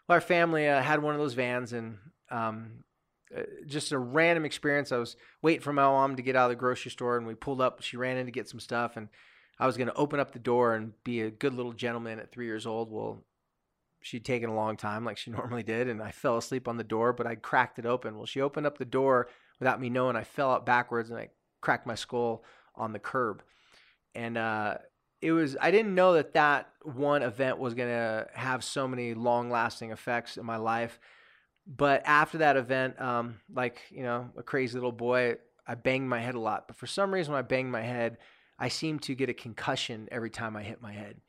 [0.08, 1.98] Well, our family uh, had one of those vans, and
[2.30, 2.84] um,
[3.36, 4.90] uh, just a random experience.
[4.90, 7.34] I was waiting for my mom to get out of the grocery store, and we
[7.34, 7.82] pulled up.
[7.82, 9.10] She ran in to get some stuff, and
[9.58, 12.32] I was going to open up the door and be a good little gentleman at
[12.32, 12.90] three years old.
[12.90, 13.22] Well,
[14.02, 16.84] she'd taken a long time like she normally did and i fell asleep on the
[16.84, 18.16] door but i cracked it open.
[18.16, 20.16] Well she opened up the door without me knowing.
[20.16, 21.28] I fell out backwards and i
[21.60, 23.42] cracked my skull on the curb.
[24.14, 24.78] And uh,
[25.20, 29.50] it was i didn't know that that one event was to have so many long
[29.50, 30.98] lasting effects in my life.
[31.64, 35.36] But after that event um, like you know a crazy little boy
[35.66, 36.66] i banged my head a lot.
[36.66, 38.18] But for some reason when i banged my head
[38.58, 41.20] i seemed to get a concussion every time i hit my head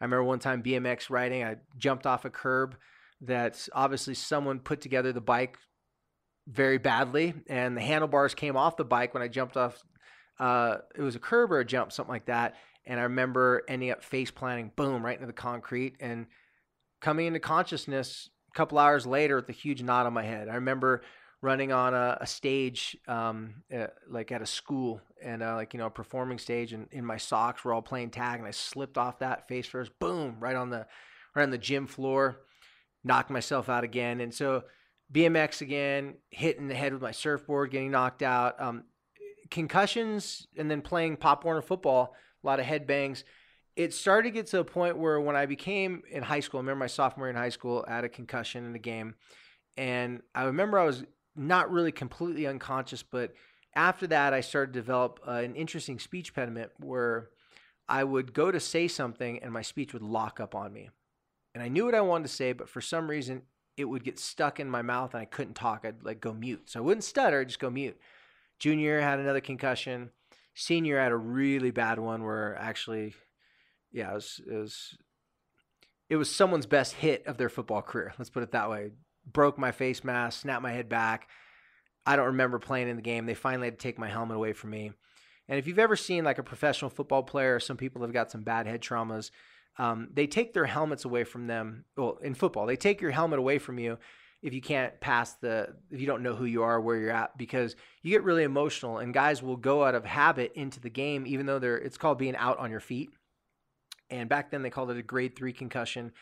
[0.00, 2.76] I remember one time BMX riding, I jumped off a curb
[3.22, 5.58] that obviously someone put together the bike
[6.48, 9.82] very badly, and the handlebars came off the bike when I jumped off.
[10.38, 12.56] Uh, it was a curb or a jump, something like that.
[12.86, 16.26] And I remember ending up face planting, boom, right into the concrete, and
[17.00, 20.48] coming into consciousness a couple hours later with a huge knot on my head.
[20.48, 21.02] I remember
[21.42, 25.78] running on a, a stage, um, uh, like at a school, and uh, like you
[25.78, 28.98] know, a performing stage, and in my socks, we're all playing tag, and I slipped
[28.98, 30.86] off that face first, boom, right on the,
[31.34, 32.40] right on the gym floor,
[33.04, 34.64] knocked myself out again, and so
[35.12, 38.84] BMX again, hitting the head with my surfboard, getting knocked out, um,
[39.50, 43.24] concussions, and then playing Pop Warner football, a lot of head bangs.
[43.76, 46.62] It started to get to a point where when I became in high school, I
[46.62, 49.14] remember my sophomore in high school, I had a concussion in the game.
[49.76, 51.04] And I remember I was
[51.40, 53.32] not really completely unconscious, but
[53.74, 57.30] after that, I started to develop uh, an interesting speech impediment where
[57.88, 60.90] I would go to say something and my speech would lock up on me.
[61.54, 63.42] And I knew what I wanted to say, but for some reason,
[63.76, 65.84] it would get stuck in my mouth and I couldn't talk.
[65.84, 66.68] I'd like go mute.
[66.68, 67.98] So I wouldn't stutter, I'd just go mute.
[68.58, 70.10] Junior had another concussion.
[70.54, 73.14] Senior had a really bad one where actually,
[73.92, 74.98] yeah, it was, it was,
[76.10, 78.12] it was someone's best hit of their football career.
[78.18, 78.90] Let's put it that way
[79.32, 81.28] broke my face mask, snapped my head back.
[82.06, 83.26] I don't remember playing in the game.
[83.26, 84.92] They finally had to take my helmet away from me.
[85.48, 88.42] And if you've ever seen like a professional football player, some people have got some
[88.42, 89.30] bad head traumas.
[89.78, 91.84] Um, they take their helmets away from them.
[91.96, 93.98] Well, in football, they take your helmet away from you
[94.42, 97.36] if you can't pass the if you don't know who you are where you're at
[97.36, 101.26] because you get really emotional and guys will go out of habit into the game
[101.26, 103.10] even though they're it's called being out on your feet
[104.08, 106.12] and back then they called it a grade three concussion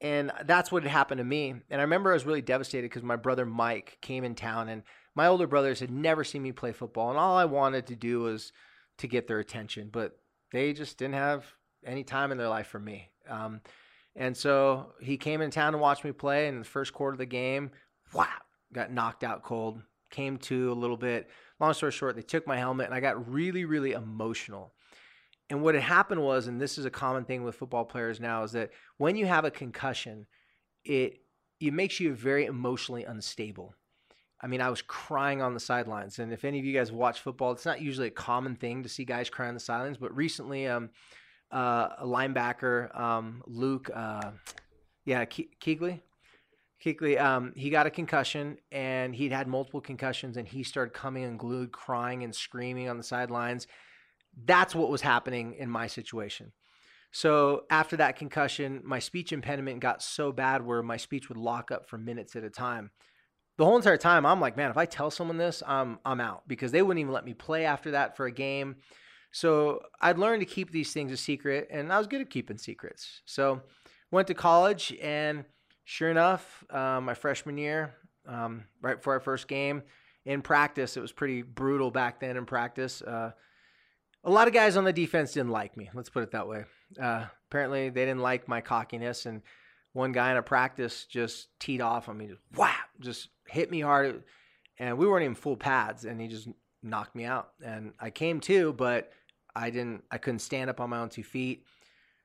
[0.00, 1.50] and that's what had happened to me.
[1.70, 4.82] And I remember I was really devastated because my brother Mike came in town, and
[5.14, 7.10] my older brothers had never seen me play football.
[7.10, 8.52] And all I wanted to do was
[8.98, 10.18] to get their attention, but
[10.52, 11.44] they just didn't have
[11.84, 13.10] any time in their life for me.
[13.28, 13.60] Um,
[14.16, 16.48] and so he came in town to watch me play.
[16.48, 17.70] And in the first quarter of the game,
[18.12, 18.28] wow,
[18.72, 21.28] got knocked out cold, came to a little bit.
[21.60, 24.72] Long story short, they took my helmet, and I got really, really emotional.
[25.50, 28.44] And what had happened was, and this is a common thing with football players now,
[28.44, 30.26] is that when you have a concussion,
[30.84, 31.18] it
[31.58, 33.74] it makes you very emotionally unstable.
[34.40, 37.20] I mean, I was crying on the sidelines, and if any of you guys watch
[37.20, 39.98] football, it's not usually a common thing to see guys cry on the sidelines.
[39.98, 40.88] But recently, um,
[41.52, 44.30] uh, a linebacker, um, Luke, uh,
[45.04, 46.00] yeah, Ke- Kuechly,
[47.20, 51.72] um, he got a concussion, and he'd had multiple concussions, and he started coming unglued,
[51.72, 53.66] crying and screaming on the sidelines.
[54.44, 56.52] That's what was happening in my situation.
[57.12, 61.70] So after that concussion, my speech impediment got so bad where my speech would lock
[61.70, 62.90] up for minutes at a time.
[63.58, 66.44] The whole entire time, I'm like, man, if I tell someone this, I'm I'm out
[66.46, 68.76] because they wouldn't even let me play after that for a game.
[69.32, 72.58] So I'd learned to keep these things a secret, and I was good at keeping
[72.58, 73.22] secrets.
[73.26, 73.60] So
[74.10, 75.44] went to college, and
[75.84, 77.94] sure enough, uh, my freshman year,
[78.26, 79.82] um, right before our first game,
[80.24, 83.02] in practice, it was pretty brutal back then in practice.
[83.02, 83.32] Uh,
[84.24, 85.90] a lot of guys on the defense didn't like me.
[85.94, 86.64] Let's put it that way.
[87.00, 89.42] Uh, apparently, they didn't like my cockiness, and
[89.92, 93.80] one guy in a practice just teed off on me, just wow, just hit me
[93.80, 94.22] hard,
[94.78, 96.48] and we weren't even full pads, and he just
[96.82, 97.50] knocked me out.
[97.64, 99.10] And I came to, but
[99.54, 101.64] I didn't, I couldn't stand up on my own two feet.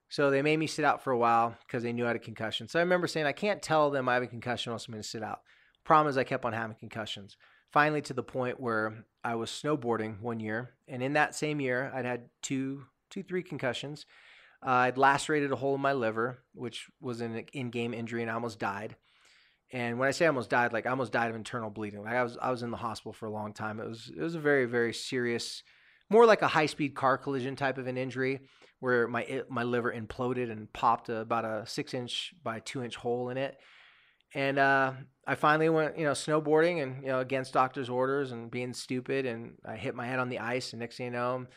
[0.09, 2.19] So they made me sit out for a while because they knew I had a
[2.19, 2.67] concussion.
[2.67, 5.01] So I remember saying, I can't tell them I have a concussion, else I'm going
[5.01, 5.39] to sit out.
[5.83, 7.37] Problem is, I kept on having concussions
[7.75, 11.91] finally to the point where I was snowboarding one year, and in that same year,
[11.93, 14.05] I'd had two, two, three concussions.
[14.65, 18.35] Uh, I'd lacerated a hole in my liver, which was an in-game injury, and I
[18.35, 18.95] almost died.
[19.73, 22.01] And when I say I almost died, like I almost died of internal bleeding.
[22.05, 23.81] Like I was, I was in the hospital for a long time.
[23.81, 25.61] It was, it was a very, very serious,
[26.09, 28.39] more like a high-speed car collision type of an injury,
[28.79, 33.57] where my my liver imploded and popped about a six-inch by two-inch hole in it
[34.35, 34.91] and uh,
[35.25, 39.25] I finally went, you know, snowboarding and you know against doctor's orders and being stupid,
[39.25, 41.47] and I hit my head on the ice, and next thing you know,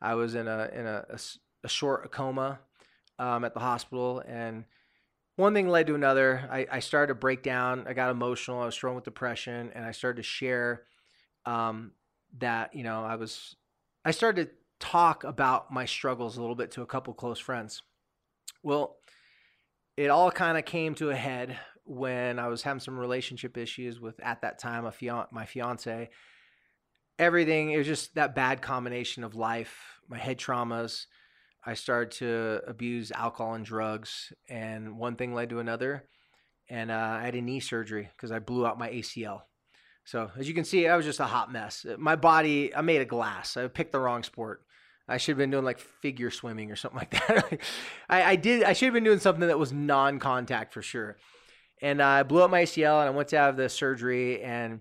[0.00, 1.18] I was in a in a, a,
[1.62, 2.58] a short coma
[3.18, 4.64] um, at the hospital, and
[5.36, 6.48] one thing led to another.
[6.50, 7.86] I, I started to break down.
[7.86, 8.60] I got emotional.
[8.60, 10.84] I was struggling with depression, and I started to share
[11.44, 11.92] um,
[12.38, 13.56] that you know I was.
[14.06, 17.82] I started to talk about my struggles a little bit to a couple close friends.
[18.62, 18.96] Well,
[19.98, 24.00] it all kind of came to a head when I was having some relationship issues
[24.00, 26.10] with at that time a fian- my fiance.
[27.18, 31.06] Everything it was just that bad combination of life, my head traumas.
[31.64, 36.04] I started to abuse alcohol and drugs, and one thing led to another.
[36.68, 39.42] And uh, I had a knee surgery because I blew out my ACL.
[40.04, 41.86] So as you can see, I was just a hot mess.
[41.98, 43.56] My body, I made a glass.
[43.56, 44.64] I picked the wrong sport.
[45.06, 47.60] I should have been doing like figure swimming or something like that.
[48.08, 48.64] I, I did.
[48.64, 51.16] I should have been doing something that was non-contact for sure
[51.82, 54.40] and I blew up my ACL and I went to have the surgery.
[54.40, 54.80] And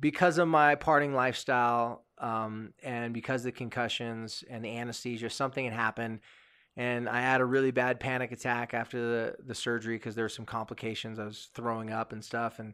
[0.00, 5.66] because of my partying lifestyle um, and because of the concussions and the anesthesia, something
[5.66, 6.20] had happened.
[6.76, 10.30] And I had a really bad panic attack after the, the surgery because there were
[10.30, 11.18] some complications.
[11.18, 12.58] I was throwing up and stuff.
[12.58, 12.72] And,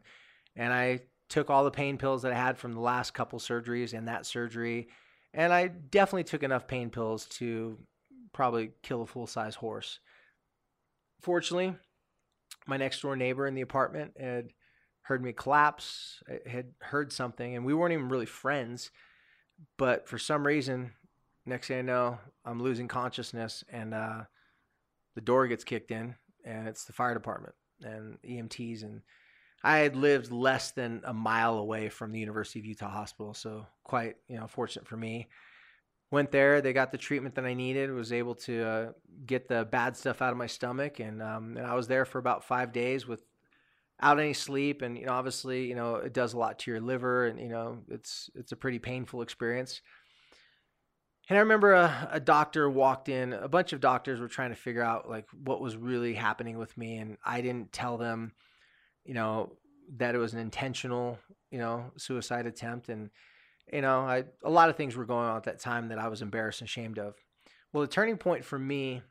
[0.55, 3.93] and I took all the pain pills that I had from the last couple surgeries
[3.93, 4.87] and that surgery.
[5.33, 7.77] And I definitely took enough pain pills to
[8.31, 9.99] probably kill a full size horse.
[11.19, 11.75] Fortunately,
[12.67, 14.49] my next door neighbor in the apartment had
[15.01, 18.91] heard me collapse, had heard something, and we weren't even really friends.
[19.77, 20.91] But for some reason,
[21.45, 24.23] next thing I know, I'm losing consciousness, and uh,
[25.15, 28.83] the door gets kicked in, and it's the fire department and EMTs.
[28.83, 29.01] And
[29.63, 33.65] I had lived less than a mile away from the University of Utah Hospital, so
[33.83, 35.29] quite you know fortunate for me
[36.11, 36.61] went there.
[36.61, 37.91] They got the treatment that I needed.
[37.91, 38.91] Was able to uh,
[39.25, 42.19] get the bad stuff out of my stomach, and um, and I was there for
[42.19, 44.81] about five days without any sleep.
[44.81, 47.49] And you know, obviously, you know, it does a lot to your liver, and you
[47.49, 49.81] know, it's it's a pretty painful experience.
[51.29, 53.33] And I remember a, a doctor walked in.
[53.33, 56.77] A bunch of doctors were trying to figure out like what was really happening with
[56.77, 58.31] me, and I didn't tell them,
[59.03, 59.57] you know,
[59.97, 61.19] that it was an intentional,
[61.51, 63.09] you know, suicide attempt, and
[63.71, 66.07] you know, I, a lot of things were going on at that time that I
[66.07, 67.15] was embarrassed and ashamed of.
[67.73, 69.01] Well, the turning point for me,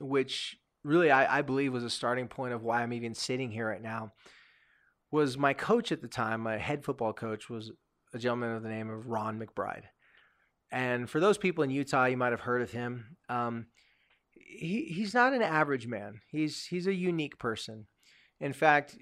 [0.00, 3.68] which really I, I believe was a starting point of why I'm even sitting here
[3.68, 4.12] right now,
[5.10, 7.70] was my coach at the time, my head football coach, was
[8.14, 9.84] a gentleman of the name of Ron McBride.
[10.72, 13.16] And for those people in Utah, you might have heard of him.
[13.28, 13.66] Um,
[14.32, 16.20] he, he's not an average man.
[16.30, 17.86] He's he's a unique person.
[18.40, 18.96] In fact,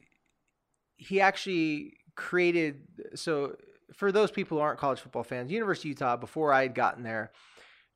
[0.96, 2.83] he actually created
[3.14, 3.57] so
[3.96, 7.02] for those people who aren't college football fans, University of Utah, before I had gotten
[7.02, 7.33] there,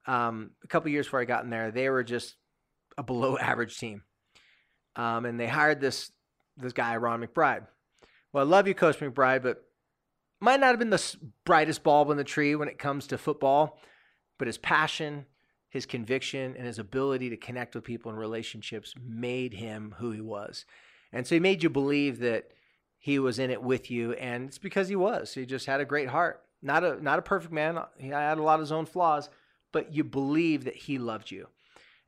[0.06, 2.36] um, a couple years before I got in there, they were just
[2.96, 4.02] a below average team.
[4.96, 6.10] Um, and they hired this
[6.56, 7.66] this guy, Ron McBride.
[8.32, 9.62] Well, I love you, Coach McBride, but
[10.40, 13.78] might not have been the brightest bulb in the tree when it comes to football,
[14.38, 15.26] but his passion,
[15.68, 20.20] his conviction and his ability to connect with people in relationships made him who he
[20.20, 20.64] was.
[21.12, 22.50] And so he made you believe that
[22.98, 25.34] he was in it with you and it's because he was.
[25.34, 26.42] He just had a great heart.
[26.60, 27.78] Not a not a perfect man.
[27.98, 29.30] He had a lot of his own flaws,
[29.72, 31.46] but you believe that he loved you.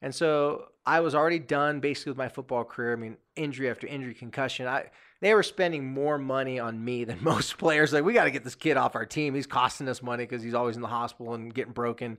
[0.03, 2.93] And so I was already done basically with my football career.
[2.93, 4.67] I mean, injury after injury, concussion.
[4.67, 7.93] I they were spending more money on me than most players.
[7.93, 9.35] Like, we got to get this kid off our team.
[9.35, 12.19] He's costing us money because he's always in the hospital and getting broken.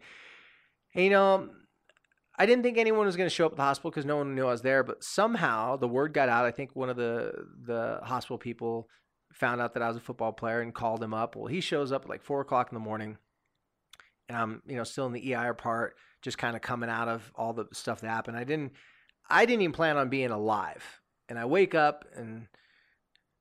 [0.94, 1.50] And, you know,
[2.42, 4.34] I didn't think anyone was going to show up at the hospital because no one
[4.34, 4.84] knew I was there.
[4.84, 6.44] But somehow the word got out.
[6.44, 7.34] I think one of the
[7.66, 8.90] the hospital people
[9.32, 11.36] found out that I was a football player and called him up.
[11.36, 13.20] Well, he shows up at like four o'clock in the morning,
[14.28, 17.32] and I'm you know still in the EIR part just kind of coming out of
[17.36, 18.38] all the stuff that happened.
[18.38, 18.72] I didn't
[19.30, 21.00] I didn't even plan on being alive.
[21.30, 22.48] And I wake up and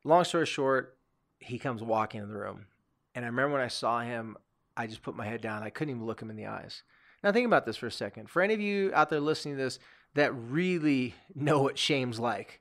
[0.05, 0.99] long story short,
[1.39, 2.67] he comes walking in the room.
[3.15, 4.37] And I remember when I saw him,
[4.77, 5.63] I just put my head down.
[5.63, 6.83] I couldn't even look him in the eyes.
[7.23, 8.31] Now think about this for a second.
[8.31, 9.79] For any of you out there listening to this
[10.15, 12.61] that really know what shame's like,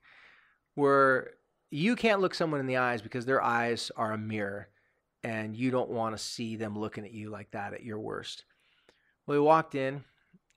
[0.76, 1.32] where
[1.72, 4.70] you can't look someone in the eyes because their eyes are a mirror
[5.24, 8.46] and you don't want to see them looking at you like that at your worst.
[9.26, 10.04] Well, we walked in,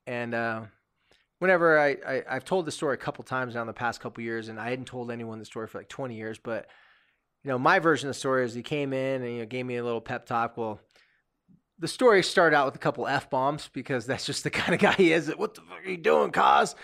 [0.06, 0.62] and uh,
[1.40, 4.22] whenever I, I have told the story a couple times now in the past couple
[4.22, 6.68] years, and I hadn't told anyone the story for like 20 years, but
[7.42, 9.66] you know my version of the story is he came in and you know gave
[9.66, 10.56] me a little pep talk.
[10.56, 10.80] Well,
[11.82, 14.80] the story started out with a couple f bombs because that's just the kind of
[14.80, 15.28] guy he is.
[15.36, 16.76] What the fuck are you doing, Kaz?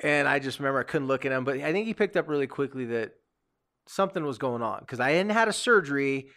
[0.00, 2.28] And I just remember I couldn't look at him, but I think he picked up
[2.28, 3.14] really quickly that
[3.88, 6.28] something was going on because I hadn't had a surgery.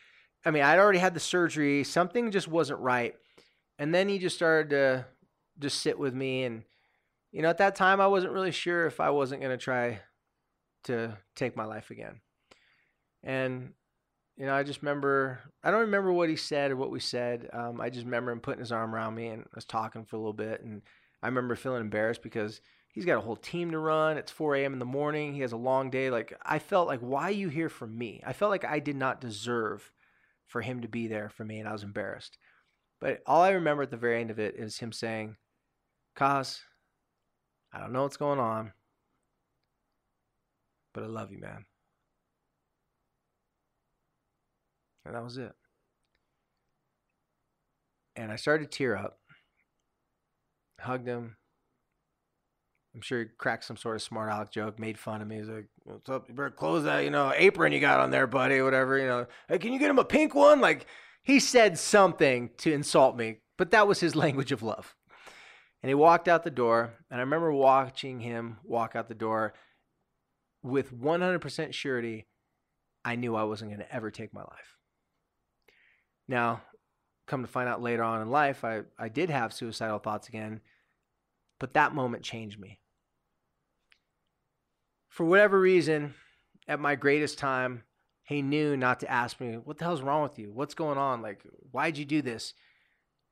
[0.43, 1.83] I mean, I'd already had the surgery.
[1.83, 3.13] Something just wasn't right.
[3.77, 5.05] And then he just started to
[5.59, 6.45] just sit with me.
[6.45, 6.63] And,
[7.31, 9.99] you know, at that time, I wasn't really sure if I wasn't going to try
[10.85, 12.21] to take my life again.
[13.21, 13.73] And,
[14.39, 17.49] you know, I just remember, I don't remember what he said or what we said.
[17.51, 20.19] Um, I just remember him putting his arm around me and us talking for a
[20.19, 20.63] little bit.
[20.63, 20.81] And
[21.21, 24.17] I remember feeling embarrassed because he's got a whole team to run.
[24.17, 24.71] It's 4 a.m.
[24.71, 25.33] in the morning.
[25.33, 26.09] He has a long day.
[26.09, 28.23] Like, I felt like, why are you here for me?
[28.25, 29.91] I felt like I did not deserve
[30.47, 31.59] for him to be there for me.
[31.59, 32.37] And I was embarrassed.
[33.01, 35.35] But all I remember at the very end of it is him saying,
[36.17, 36.61] Kaz,
[37.73, 38.71] I don't know what's going on,
[40.93, 41.65] but I love you, man.
[45.05, 45.51] And that was it.
[48.15, 49.19] And I started to tear up,
[50.79, 51.37] hugged him.
[52.93, 55.37] I'm sure he cracked some sort of smart aleck joke, made fun of me.
[55.37, 56.27] He's like, What's up?
[56.27, 59.27] You better close that, you know, apron you got on there, buddy, whatever, you know.
[59.47, 60.59] Hey, can you get him a pink one?
[60.59, 60.85] Like,
[61.23, 64.95] he said something to insult me, but that was his language of love.
[65.81, 69.53] And he walked out the door, and I remember watching him walk out the door
[70.61, 72.27] with 100% surety
[73.05, 74.78] I knew I wasn't going to ever take my life.
[76.29, 76.61] Now,
[77.25, 80.61] come to find out later on in life, I, I did have suicidal thoughts again,
[81.59, 82.79] but that moment changed me.
[85.09, 86.13] For whatever reason,
[86.67, 87.83] at my greatest time,
[88.23, 90.51] he knew not to ask me, What the hell's wrong with you?
[90.53, 91.23] What's going on?
[91.23, 92.53] Like, why'd you do this?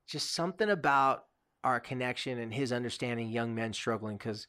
[0.08, 1.26] Just something about
[1.64, 4.18] our connection and his understanding young men struggling.
[4.18, 4.48] Cause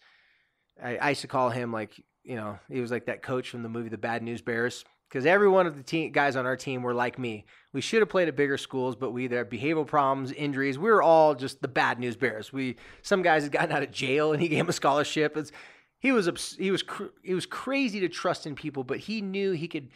[0.82, 3.62] I, I used to call him like, you know, he was like that coach from
[3.62, 4.86] the movie The Bad News Bears.
[5.08, 7.46] Because every one of the team, guys on our team were like me.
[7.72, 10.78] We should have played at bigger schools, but we either had behavioral problems, injuries.
[10.78, 12.52] We were all just the bad news bears.
[12.52, 15.36] We some guys had gotten out of jail and he gave him a scholarship.
[15.36, 15.50] It's,
[15.98, 16.84] he was he was
[17.22, 19.88] he was crazy to trust in people, but he knew he could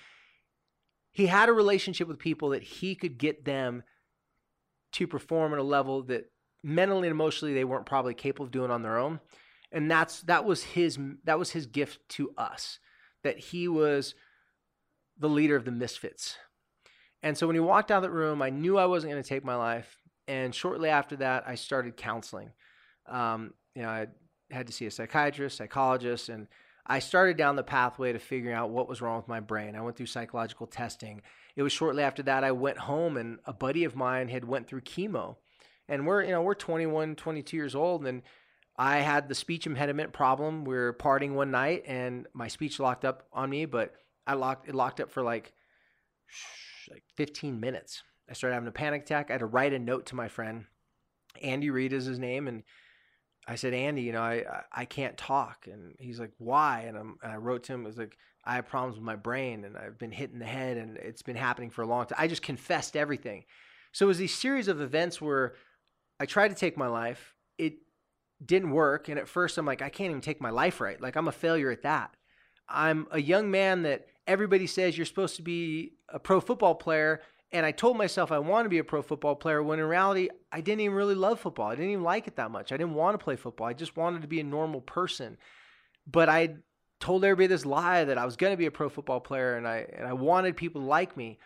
[1.13, 3.83] he had a relationship with people that he could get them
[4.93, 6.31] to perform at a level that
[6.63, 9.21] mentally and emotionally they weren't probably capable of doing on their own
[9.73, 12.79] and that's that was his that was his gift to us
[13.25, 14.15] that he was
[15.23, 16.37] the leader of the misfits
[17.23, 19.29] and so when he walked out of the room i knew i wasn't going to
[19.29, 19.97] take my life
[20.29, 22.51] and shortly after that i started counseling
[23.09, 24.07] um, you know i
[24.51, 26.47] had to see a psychiatrist psychologist and
[26.87, 29.77] I started down the pathway to figuring out what was wrong with my brain.
[29.77, 31.23] I went through psychological testing.
[31.55, 34.67] It was shortly after that I went home and a buddy of mine had went
[34.67, 35.37] through chemo.
[35.89, 38.23] And we're, you know, we're 21, 22 years old and
[38.77, 40.65] I had the speech impediment problem.
[40.65, 43.95] We were partying one night and my speech locked up on me, but
[44.27, 45.53] I locked it locked up for like
[46.91, 48.03] like 15 minutes.
[48.29, 49.31] I started having a panic attack.
[49.31, 50.65] I had to write a note to my friend.
[51.43, 52.63] Andy Reid is his name and
[53.47, 56.85] I said, Andy, you know, I I can't talk, and he's like, why?
[56.87, 59.65] And, and I wrote to him, it was like, I have problems with my brain,
[59.65, 62.19] and I've been hit in the head, and it's been happening for a long time.
[62.21, 63.45] I just confessed everything.
[63.93, 65.55] So it was these series of events where
[66.21, 67.35] I tried to take my life.
[67.59, 67.75] It
[68.45, 71.01] didn't work, and at first I'm like, I can't even take my life right.
[71.01, 72.15] Like I'm a failure at that.
[72.69, 77.21] I'm a young man that everybody says you're supposed to be a pro football player,
[77.53, 80.31] And I told myself I want to be a pro football player when in reality,
[80.51, 81.69] I didn't even really love football.
[81.69, 82.73] I didn't even like it that much.
[82.73, 83.67] I didn't want to play football.
[83.67, 85.37] I just wanted to be a normal person.
[86.11, 86.57] But I
[86.99, 89.69] told everybody this lie that I was going to be a pro football player and
[89.69, 91.39] I, and I wanted people to like me.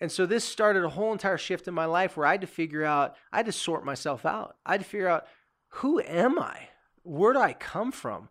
[0.00, 2.46] And so this started a whole entire shift in my life where I had to
[2.46, 4.56] figure out, I had to sort myself out.
[4.66, 5.26] I had to figure out
[5.68, 6.68] who am I?
[7.02, 8.28] Where do I come from?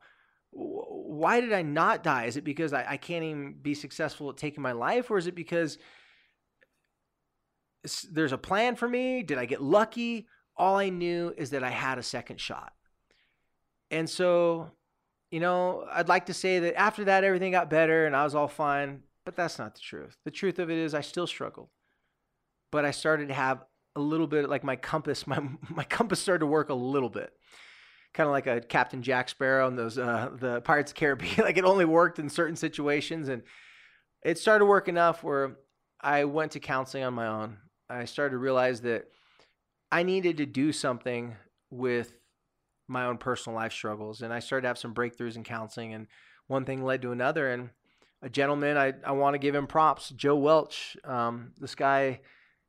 [0.58, 2.26] Why did I not die?
[2.26, 5.12] Is it because I, I can't even be successful at taking my life?
[5.12, 5.78] Or is it because
[8.12, 9.24] there's a plan for me?
[9.24, 10.28] Did I get lucky?
[10.56, 12.74] All I knew is that I had a second shot.
[13.92, 14.72] And so,
[15.30, 18.34] you know, I'd like to say that after that, everything got better and I was
[18.34, 19.04] all fine.
[19.26, 20.18] But that's not the truth.
[20.26, 21.70] The truth of it is I still struggled.
[22.72, 23.64] But I started to have
[23.96, 25.40] a little bit like my compass, my
[25.70, 27.32] my compass started to work a little bit.
[28.18, 31.36] Kind of like a Captain Jack Sparrow and those uh, the Pirates of the Caribbean.
[31.38, 33.44] like it only worked in certain situations, and
[34.26, 35.58] it started to work enough where
[36.02, 37.58] I went to counseling on my own.
[37.90, 39.06] I started to realize that
[39.92, 41.36] I needed to do something
[41.70, 42.12] with
[42.88, 46.08] my own personal life struggles, and I started to have some breakthroughs in counseling, and
[46.48, 47.70] one thing led to another, and
[48.24, 48.78] a gentleman.
[48.78, 50.10] I, I want to give him props.
[50.10, 50.98] Joe Welch.
[51.04, 52.22] Um, this guy,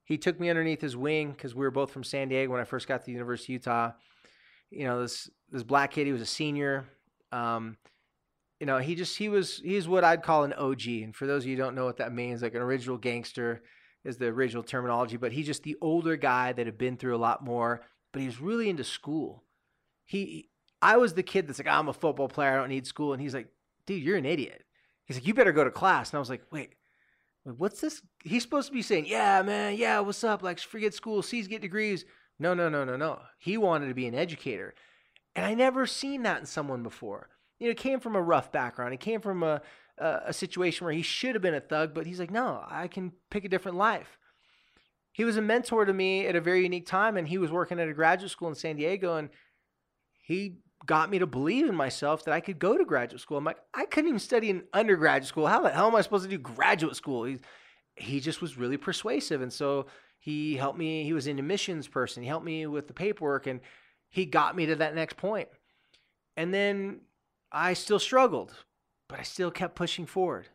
[0.04, 2.64] he took me underneath his wing because we were both from San Diego when I
[2.64, 3.92] first got to the University of Utah.
[4.70, 6.86] You know, this this black kid, he was a senior.
[7.32, 7.76] Um,
[8.60, 10.86] you know, he just he was he's what I'd call an OG.
[10.86, 13.62] And for those of you who don't know what that means, like an original gangster
[14.04, 17.18] is the original terminology, but he's just the older guy that had been through a
[17.18, 19.44] lot more, but he was really into school.
[20.04, 20.48] He
[20.80, 23.12] I was the kid that's like, I'm a football player, I don't need school.
[23.12, 23.48] And he's like,
[23.86, 24.64] dude, you're an idiot.
[25.04, 26.10] He's like, you better go to class.
[26.10, 26.74] And I was like, wait,
[27.44, 28.02] what's this?
[28.22, 30.42] He's supposed to be saying, yeah, man, yeah, what's up?
[30.42, 32.04] Like, forget school, C's get degrees.
[32.38, 33.20] No, no, no, no, no.
[33.38, 34.74] He wanted to be an educator.
[35.34, 37.28] And I never seen that in someone before.
[37.58, 38.94] You know, it came from a rough background.
[38.94, 39.60] It came from a,
[39.98, 42.88] a, a situation where he should have been a thug, but he's like, no, I
[42.88, 44.18] can pick a different life.
[45.12, 47.80] He was a mentor to me at a very unique time, and he was working
[47.80, 49.30] at a graduate school in San Diego, and
[50.22, 53.36] he got me to believe in myself that I could go to graduate school.
[53.36, 55.48] I'm like, I couldn't even study in undergraduate school.
[55.48, 57.24] How the hell am I supposed to do graduate school?
[57.24, 57.38] He,
[57.96, 59.42] he just was really persuasive.
[59.42, 59.86] And so
[60.18, 61.04] he helped me.
[61.04, 62.22] He was an admissions person.
[62.22, 63.60] He helped me with the paperwork and
[64.08, 65.48] he got me to that next point.
[66.36, 67.00] And then
[67.52, 68.54] I still struggled,
[69.08, 70.48] but I still kept pushing forward.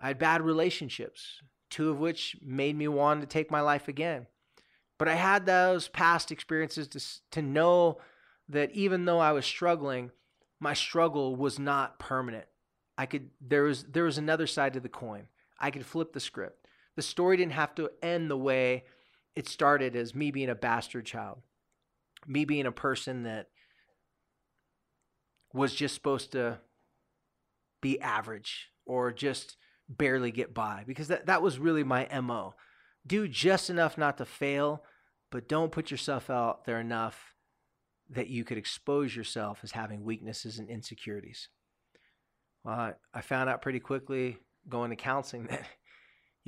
[0.00, 4.26] I had bad relationships, two of which made me want to take my life again.
[4.98, 7.00] But I had those past experiences to,
[7.32, 7.98] to know
[8.48, 10.10] that even though I was struggling,
[10.60, 12.46] my struggle was not permanent.
[12.96, 15.28] I could there was there was another side to the coin.
[15.60, 16.66] I could flip the script.
[16.98, 18.82] The story didn't have to end the way
[19.36, 21.38] it started as me being a bastard child.
[22.26, 23.50] Me being a person that
[25.52, 26.58] was just supposed to
[27.80, 29.56] be average or just
[29.88, 32.54] barely get by because that, that was really my MO.
[33.06, 34.82] Do just enough not to fail,
[35.30, 37.36] but don't put yourself out there enough
[38.10, 41.48] that you could expose yourself as having weaknesses and insecurities.
[42.64, 44.38] Well, I found out pretty quickly
[44.68, 45.64] going to counseling that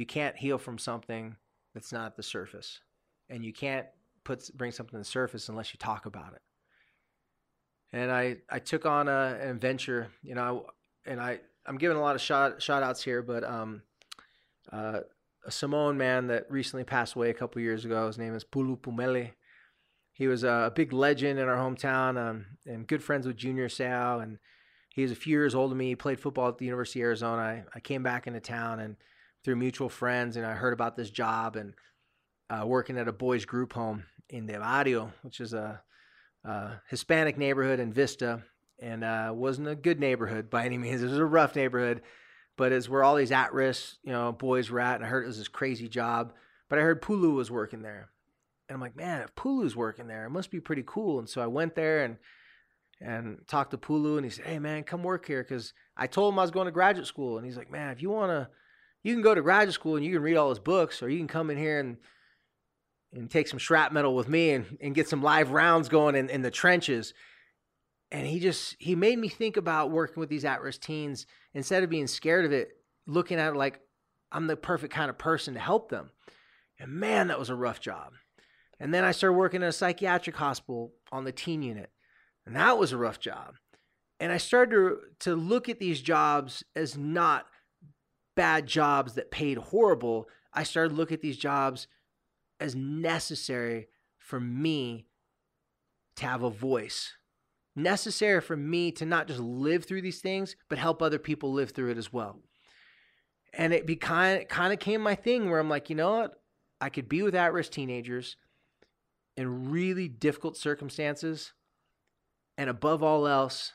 [0.01, 1.37] you can't heal from something
[1.75, 2.81] that's not the surface,
[3.29, 3.87] and you can't
[4.25, 6.43] put bring something to the surface unless you talk about it.
[7.93, 10.67] And I I took on a, an adventure, you know,
[11.07, 13.83] and I I'm giving a lot of shot shout outs here, but um,
[14.73, 15.01] uh,
[15.45, 18.07] a Samoan man that recently passed away a couple years ago.
[18.07, 19.33] His name is Pulu Pumele
[20.21, 24.23] he was a big legend in our hometown um, and good friends with Junior Seau.
[24.23, 24.37] And
[24.91, 25.89] he was a few years older than me.
[25.89, 27.41] He played football at the University of Arizona.
[27.41, 28.97] I, I came back into town and
[29.45, 31.75] through mutual friends, and I heard about this job and
[32.51, 35.81] uh, working at a boys group home in Del Barrio, which is a,
[36.45, 38.43] a Hispanic neighborhood in Vista,
[38.81, 41.03] and uh, wasn't a good neighborhood by any means.
[41.03, 42.03] It was a rough neighborhood,
[42.57, 44.97] but it's where all these at-risk, you know, boys were at.
[44.97, 46.33] And I heard it was this crazy job,
[46.69, 48.11] but I heard Pulu was working there,
[48.69, 51.19] and I'm like, man, if Pulu's working there, it must be pretty cool.
[51.19, 52.17] And so I went there and
[53.03, 56.35] and talked to Pulu, and he said, hey man, come work here because I told
[56.35, 58.49] him I was going to graduate school, and he's like, man, if you want to,
[59.03, 61.19] you can go to graduate school and you can read all his books, or you
[61.19, 61.97] can come in here and
[63.13, 66.43] and take some shrapnel with me and, and get some live rounds going in, in
[66.43, 67.13] the trenches.
[68.13, 71.91] And he just he made me think about working with these at-risk teens instead of
[71.91, 72.69] being scared of it,
[73.07, 73.81] looking at it like
[74.33, 76.11] I'm the perfect kind of person to help them.
[76.79, 78.13] And man, that was a rough job.
[78.79, 81.91] And then I started working in a psychiatric hospital on the teen unit.
[82.47, 83.57] And that was a rough job.
[84.19, 87.47] And I started to, to look at these jobs as not
[88.37, 90.29] bad jobs that paid horrible.
[90.53, 91.87] I started to look at these jobs
[92.59, 95.07] as necessary for me
[96.17, 97.15] to have a voice.
[97.75, 101.71] Necessary for me to not just live through these things, but help other people live
[101.71, 102.41] through it as well.
[103.53, 106.43] And it be kind, kind of came my thing where I'm like, you know what?
[106.81, 108.37] I could be with at risk teenagers
[109.37, 111.53] in really difficult circumstances.
[112.59, 113.73] And above all else,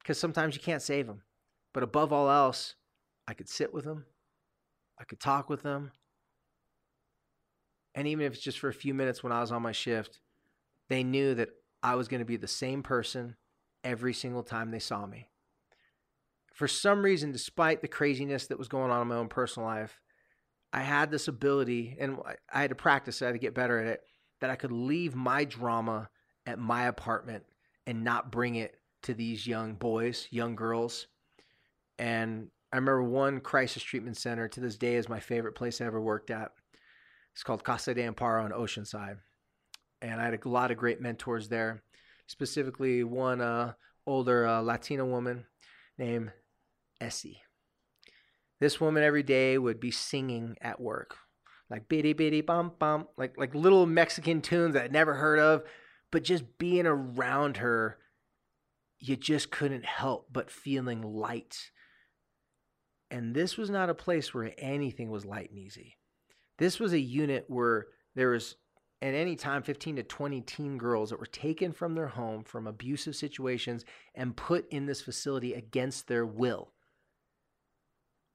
[0.00, 1.22] because sometimes you can't save them,
[1.72, 2.74] but above all else,
[3.26, 4.06] I could sit with them,
[4.98, 5.92] I could talk with them.
[7.94, 10.20] And even if it's just for a few minutes when I was on my shift,
[10.88, 11.50] they knew that
[11.82, 13.36] I was going to be the same person
[13.84, 15.28] every single time they saw me.
[16.54, 20.00] For some reason, despite the craziness that was going on in my own personal life,
[20.72, 22.18] I had this ability, and
[22.52, 24.00] I had to practice it, I had to get better at it,
[24.40, 26.08] that I could leave my drama
[26.46, 27.44] at my apartment
[27.86, 31.08] and not bring it to these young boys, young girls.
[31.98, 35.84] And I remember one crisis treatment center to this day is my favorite place I
[35.84, 36.52] ever worked at.
[37.34, 39.18] It's called Casa de Amparo in Oceanside.
[40.00, 41.82] And I had a lot of great mentors there,
[42.26, 43.74] specifically one uh,
[44.06, 45.44] older uh, Latina woman
[45.98, 46.32] named
[47.00, 47.42] Essie.
[48.58, 51.16] This woman every day would be singing at work,
[51.68, 55.64] like bitty bitty bum bum, like like little Mexican tunes that I'd never heard of,
[56.10, 57.98] but just being around her,
[58.98, 61.70] you just couldn't help but feeling light.
[63.12, 65.98] And this was not a place where anything was light and easy.
[66.58, 68.56] This was a unit where there was
[69.02, 72.66] at any time 15 to 20 teen girls that were taken from their home from
[72.66, 73.84] abusive situations
[74.14, 76.72] and put in this facility against their will.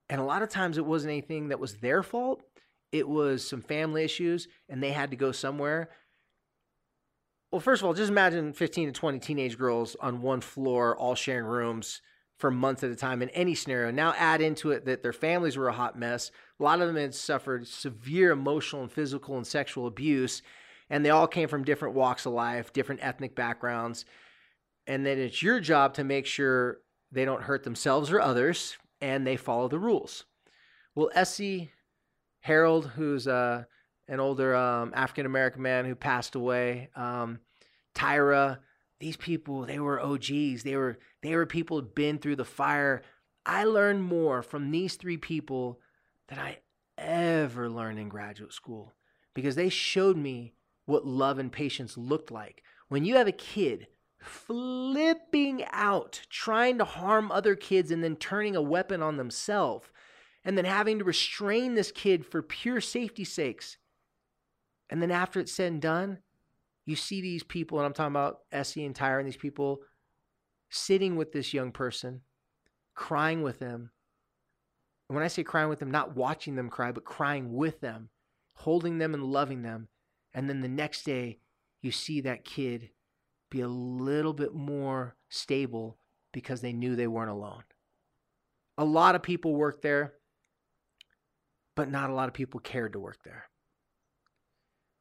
[0.09, 2.43] And a lot of times it wasn't anything that was their fault.
[2.91, 5.89] It was some family issues and they had to go somewhere.
[7.51, 11.15] Well, first of all, just imagine 15 to 20 teenage girls on one floor, all
[11.15, 11.99] sharing rooms
[12.37, 13.91] for months at a time in any scenario.
[13.91, 16.31] Now add into it that their families were a hot mess.
[16.59, 20.43] A lot of them had suffered severe emotional and physical and sexual abuse,
[20.89, 24.05] and they all came from different walks of life, different ethnic backgrounds.
[24.85, 26.77] And then it's your job to make sure
[27.11, 30.25] they don't hurt themselves or others and they follow the rules.
[30.95, 31.71] Well, Essie
[32.41, 33.65] Harold, who's uh,
[34.07, 37.39] an older um, African American man who passed away, um,
[37.93, 38.59] Tyra,
[38.99, 40.63] these people they were OGs.
[40.63, 43.01] They were they were people who'd been through the fire.
[43.45, 45.79] I learned more from these three people
[46.27, 46.59] than I
[46.97, 48.93] ever learned in graduate school
[49.33, 50.53] because they showed me
[50.85, 52.63] what love and patience looked like.
[52.89, 53.87] When you have a kid
[54.19, 59.87] flipping out, trying to harm other kids and then turning a weapon on themselves,
[60.43, 63.77] and then having to restrain this kid for pure safety sakes.
[64.89, 66.19] And then after it's said and done,
[66.87, 69.81] you see these people, and I'm talking about Essie and Tyra and these people
[70.69, 72.21] sitting with this young person,
[72.95, 73.91] crying with them.
[75.09, 78.09] And when I say crying with them, not watching them cry, but crying with them,
[78.53, 79.89] holding them and loving them.
[80.33, 81.39] And then the next day,
[81.81, 82.89] you see that kid
[83.51, 85.99] be a little bit more stable
[86.31, 87.63] because they knew they weren't alone.
[88.77, 90.13] A lot of people work there,
[91.75, 93.49] but not a lot of people cared to work there.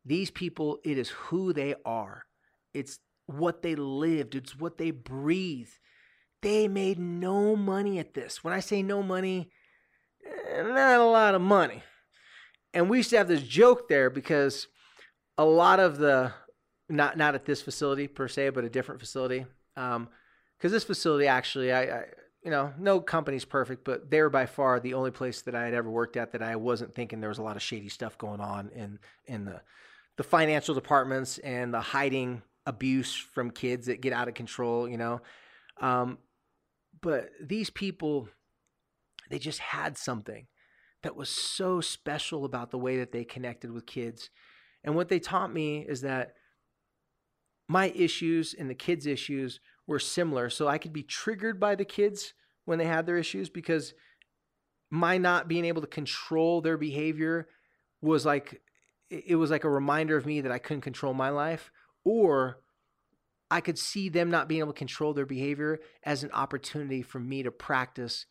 [0.06, 2.26] These people, it is who they are.
[2.72, 5.70] It's what they lived, it's what they breathe.
[6.42, 8.44] They made no money at this.
[8.44, 9.50] When I say no money,
[10.24, 11.82] eh, not a lot of money.
[12.72, 14.68] And we used to have this joke there because
[15.36, 16.32] a lot of the
[16.88, 19.44] not not at this facility per se, but a different facility.
[19.74, 20.08] Because um,
[20.60, 22.04] this facility actually, I, I,
[22.44, 25.64] you know, no company's perfect, but they were by far the only place that I
[25.64, 28.16] had ever worked at that I wasn't thinking there was a lot of shady stuff
[28.18, 29.62] going on in in the
[30.16, 34.88] the financial departments and the hiding abuse from kids that get out of control.
[34.88, 35.20] You know,
[35.80, 36.18] um,
[37.00, 38.28] but these people,
[39.30, 40.46] they just had something
[41.02, 44.30] that was so special about the way that they connected with kids.
[44.82, 46.34] And what they taught me is that
[47.68, 50.50] my issues and the kids' issues were similar.
[50.50, 53.94] So I could be triggered by the kids when they had their issues because
[54.90, 57.48] my not being able to control their behavior
[58.00, 58.62] was like
[59.10, 61.70] it was like a reminder of me that I couldn't control my life
[62.04, 62.60] or
[63.50, 67.20] I could see them not being able to control their behavior as an opportunity for
[67.20, 68.26] me to practice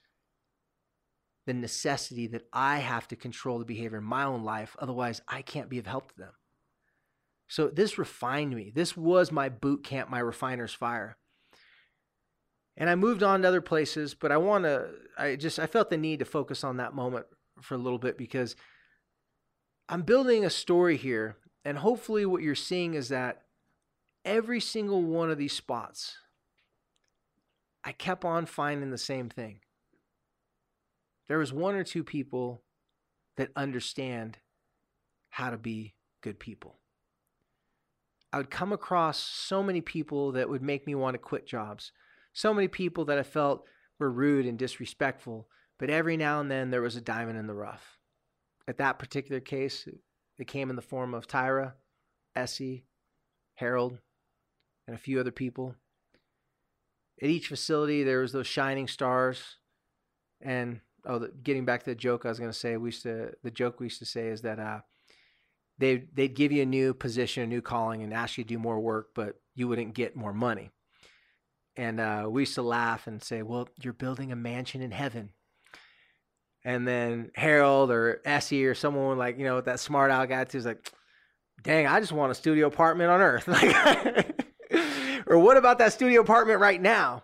[1.45, 5.41] the necessity that I have to control the behavior in my own life otherwise I
[5.41, 6.33] can't be of help to them.
[7.47, 8.71] So this refined me.
[8.73, 11.17] This was my boot camp, my refiner's fire.
[12.75, 15.89] And I moved on to other places, but I want to, I just, I felt
[15.89, 17.27] the need to focus on that moment
[17.61, 18.55] for a little bit because
[19.87, 21.37] I'm building a story here.
[21.63, 23.41] And hopefully, what you're seeing is that
[24.23, 26.15] every single one of these spots,
[27.83, 29.59] I kept on finding the same thing.
[31.27, 32.61] There was one or two people
[33.37, 34.37] that understand
[35.29, 36.79] how to be good people.
[38.31, 41.91] I would come across so many people that would make me want to quit jobs.
[42.33, 43.65] So many people that I felt
[43.97, 45.47] were rude and disrespectful,
[45.79, 47.97] but every now and then there was a diamond in the rough.
[48.67, 49.87] At that particular case,
[50.37, 51.73] it came in the form of Tyra,
[52.35, 52.85] Essie,
[53.55, 53.99] Harold,
[54.87, 55.75] and a few other people.
[57.21, 59.57] At each facility, there was those shining stars,
[60.41, 63.03] and oh, the, getting back to the joke I was going to say, we used
[63.03, 64.79] to the joke we used to say is that uh,
[65.77, 68.59] they they'd give you a new position, a new calling, and ask you to do
[68.59, 70.71] more work, but you wouldn't get more money.
[71.77, 75.31] And uh, we used to laugh and say, "Well, you're building a mansion in heaven."
[76.65, 80.65] And then Harold or Essie or someone like you know that smart aleck attitude is
[80.65, 80.91] like,
[81.63, 83.47] "Dang, I just want a studio apartment on Earth."
[85.27, 87.23] Or what about that studio apartment right now?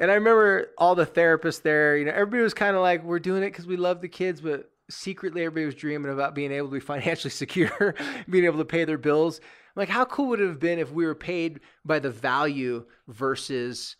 [0.00, 1.96] And I remember all the therapists there.
[1.96, 4.40] You know, everybody was kind of like, "We're doing it because we love the kids,"
[4.40, 7.94] but secretly everybody was dreaming about being able to be financially secure,
[8.28, 9.40] being able to pay their bills.
[9.74, 13.96] Like, how cool would it have been if we were paid by the value versus,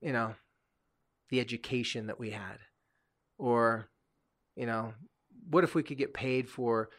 [0.00, 0.34] you know,
[1.30, 2.58] the education that we had?
[3.38, 3.88] Or,
[4.56, 4.94] you know,
[5.50, 6.90] what if we could get paid for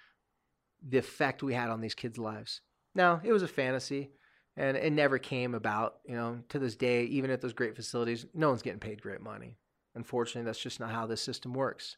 [0.87, 2.61] the effect we had on these kids' lives?
[2.93, 4.11] Now, it was a fantasy
[4.57, 5.95] and it never came about.
[6.05, 9.21] You know, to this day, even at those great facilities, no one's getting paid great
[9.21, 9.57] money.
[9.95, 11.97] Unfortunately, that's just not how this system works.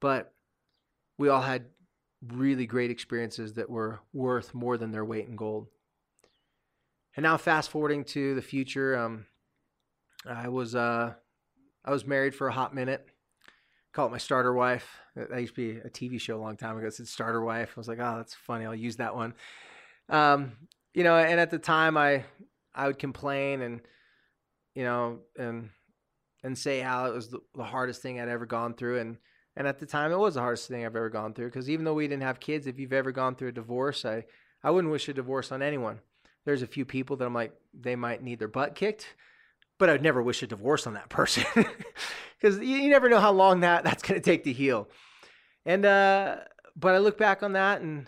[0.00, 0.32] But
[1.18, 1.66] we all had
[2.26, 5.68] really great experiences that were worth more than their weight in gold.
[7.16, 9.26] And now, fast forwarding to the future, um,
[10.26, 11.14] I was uh,
[11.84, 13.08] I was married for a hot minute.
[13.92, 14.88] Call it my starter wife.
[15.16, 16.86] That used to be a TV show a long time ago.
[16.86, 17.72] It said starter wife.
[17.76, 18.64] I was like, oh, that's funny.
[18.64, 19.34] I'll use that one.
[20.08, 20.52] Um,
[20.94, 22.24] you know, and at the time, I
[22.74, 23.80] I would complain and
[24.74, 25.70] you know and
[26.44, 29.16] and say how it was the, the hardest thing I'd ever gone through and
[29.58, 31.84] and at the time, it was the hardest thing I've ever gone through because even
[31.84, 34.24] though we didn't have kids, if you've ever gone through a divorce, I,
[34.62, 35.98] I wouldn't wish a divorce on anyone.
[36.44, 39.16] There's a few people that I'm like, they might need their butt kicked,
[39.76, 41.44] but I'd never wish a divorce on that person
[42.40, 44.88] because you, you, never know how long that that's going to take to heal.
[45.64, 46.36] And, uh,
[46.76, 48.06] but I look back on that and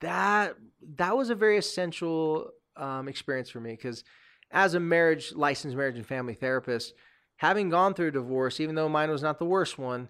[0.00, 0.56] that,
[0.96, 4.04] that was a very essential um, experience for me because
[4.50, 6.94] as a marriage, licensed marriage and family therapist,
[7.36, 10.08] having gone through a divorce, even though mine was not the worst one,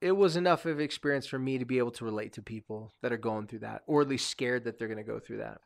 [0.00, 3.12] it was enough of experience for me to be able to relate to people that
[3.12, 5.60] are going through that, or at least scared that they're going to go through that.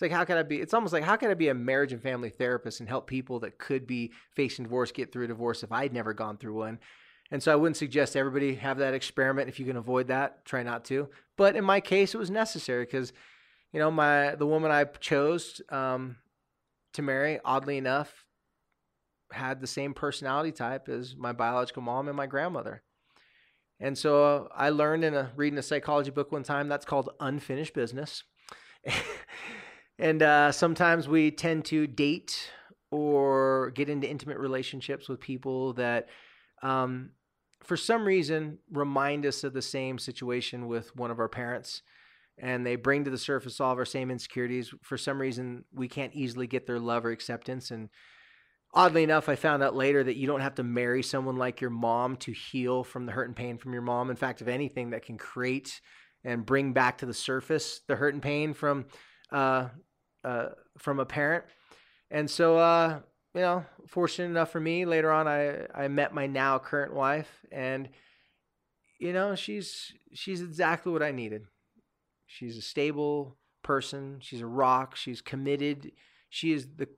[0.00, 0.56] It's like, how can I be?
[0.62, 3.40] It's almost like, how can I be a marriage and family therapist and help people
[3.40, 6.78] that could be facing divorce get through a divorce if I'd never gone through one?
[7.30, 9.50] And so I wouldn't suggest everybody have that experiment.
[9.50, 11.10] If you can avoid that, try not to.
[11.36, 13.12] But in my case, it was necessary because,
[13.74, 16.16] you know, my the woman I chose um,
[16.94, 18.24] to marry, oddly enough,
[19.30, 22.82] had the same personality type as my biological mom and my grandmother.
[23.78, 27.74] And so I learned in a reading a psychology book one time that's called unfinished
[27.74, 28.24] business.
[30.00, 32.50] and uh, sometimes we tend to date
[32.90, 36.08] or get into intimate relationships with people that,
[36.62, 37.10] um,
[37.62, 41.82] for some reason, remind us of the same situation with one of our parents.
[42.38, 44.72] And they bring to the surface all of our same insecurities.
[44.82, 47.70] For some reason, we can't easily get their love or acceptance.
[47.70, 47.90] And
[48.72, 51.68] oddly enough, I found out later that you don't have to marry someone like your
[51.68, 54.08] mom to heal from the hurt and pain from your mom.
[54.08, 55.82] In fact, if anything, that can create
[56.24, 58.86] and bring back to the surface the hurt and pain from
[59.32, 59.68] uh,
[60.24, 61.44] uh, from a parent.
[62.10, 63.00] And so, uh,
[63.34, 67.44] you know, fortunate enough for me, later on, I I met my now current wife,
[67.52, 67.88] and
[68.98, 71.46] you know, she's she's exactly what I needed.
[72.26, 74.18] She's a stable person.
[74.20, 74.96] She's a rock.
[74.96, 75.92] She's committed.
[76.28, 76.88] She is the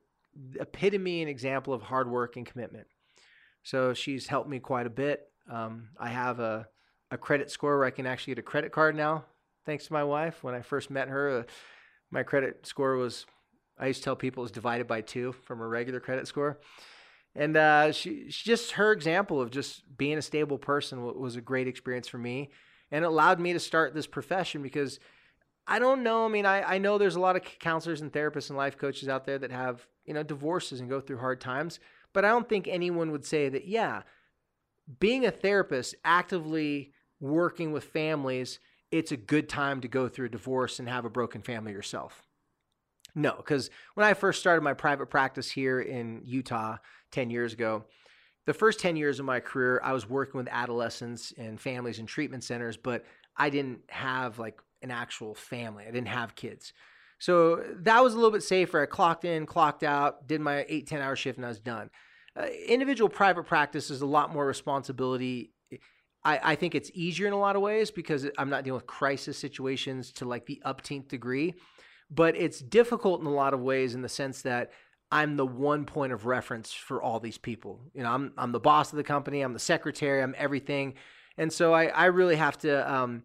[0.58, 2.86] epitome and example of hard work and commitment.
[3.62, 5.28] So she's helped me quite a bit.
[5.50, 6.66] Um, I have a,
[7.10, 9.24] a credit score where I can actually get a credit card now,
[9.66, 10.42] thanks to my wife.
[10.42, 11.42] When I first met her, uh,
[12.12, 13.26] my credit score was,
[13.78, 16.60] I used to tell people it was divided by two from a regular credit score.
[17.34, 21.40] And uh, she, she, just her example of just being a stable person was a
[21.40, 22.50] great experience for me.
[22.90, 25.00] And it allowed me to start this profession because
[25.66, 26.26] I don't know.
[26.26, 29.08] I mean, I, I know there's a lot of counselors and therapists and life coaches
[29.08, 31.80] out there that have, you know, divorces and go through hard times.
[32.12, 34.02] But I don't think anyone would say that, yeah,
[35.00, 38.58] being a therapist, actively working with families,
[38.92, 42.22] it's a good time to go through a divorce and have a broken family yourself.
[43.14, 46.76] No, because when I first started my private practice here in Utah
[47.10, 47.84] 10 years ago,
[48.46, 52.08] the first 10 years of my career, I was working with adolescents and families and
[52.08, 53.04] treatment centers, but
[53.36, 55.84] I didn't have like an actual family.
[55.84, 56.72] I didn't have kids.
[57.18, 58.82] So that was a little bit safer.
[58.82, 61.88] I clocked in, clocked out, did my eight, 10 hour shift, and I was done.
[62.34, 65.52] Uh, individual private practice is a lot more responsibility.
[66.24, 68.86] I, I think it's easier in a lot of ways because I'm not dealing with
[68.86, 71.54] crisis situations to like the upteenth degree,
[72.10, 74.70] but it's difficult in a lot of ways in the sense that
[75.10, 77.80] I'm the one point of reference for all these people.
[77.92, 80.94] You know, I'm I'm the boss of the company, I'm the secretary, I'm everything.
[81.36, 83.24] And so I, I really have to, um,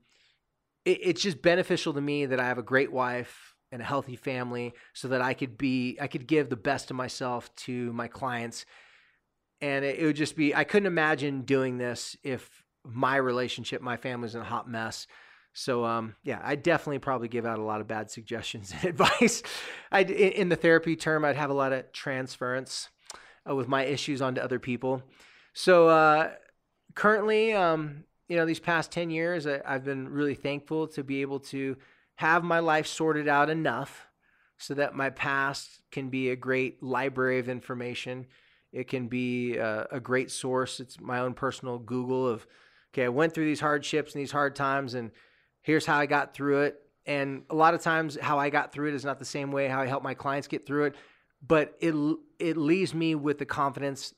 [0.86, 4.16] it, it's just beneficial to me that I have a great wife and a healthy
[4.16, 8.08] family so that I could be, I could give the best of myself to my
[8.08, 8.66] clients.
[9.60, 12.64] And it, it would just be, I couldn't imagine doing this if
[12.94, 15.08] my relationship, my family's in a hot mess.
[15.54, 19.44] So um, yeah, I definitely probably give out a lot of bad suggestions and advice.
[19.92, 22.90] I in the therapy term, I'd have a lot of transference
[23.50, 25.02] uh, with my issues onto other people.
[25.54, 26.32] So uh,
[26.94, 31.22] currently, um, you know, these past ten years, I, I've been really thankful to be
[31.22, 31.78] able to
[32.16, 34.08] have my life sorted out enough
[34.58, 38.26] so that my past can be a great library of information.
[38.72, 40.80] It can be a, a great source.
[40.80, 42.48] It's my own personal Google of,
[42.94, 45.12] okay, I went through these hardships and these hard times, and
[45.62, 46.82] here's how I got through it.
[47.06, 49.68] And a lot of times, how I got through it is not the same way
[49.68, 50.96] how I help my clients get through it,
[51.46, 51.94] but it
[52.40, 54.14] it leaves me with the confidence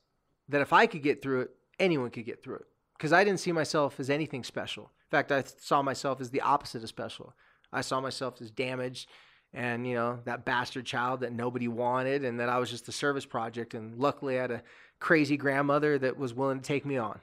[0.48, 2.66] that if I could get through it, anyone could get through it.
[2.98, 4.84] Because I didn't see myself as anything special.
[4.84, 7.34] In fact, I saw myself as the opposite of special.
[7.72, 9.08] I saw myself as damaged
[9.54, 12.92] and you know that bastard child that nobody wanted and that i was just a
[12.92, 14.62] service project and luckily i had a
[15.00, 17.20] crazy grandmother that was willing to take me on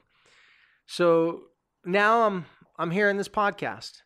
[0.87, 1.43] so
[1.85, 2.45] now i'm
[2.79, 4.01] i'm here in this podcast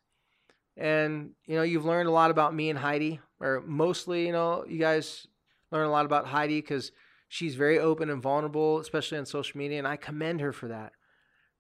[0.78, 4.66] and you know you've learned a lot about me and Heidi, or mostly you know
[4.68, 5.28] you guys
[5.72, 6.92] learn a lot about Heidi because
[7.30, 10.94] she's very open and vulnerable, especially on social media, and I commend her for that.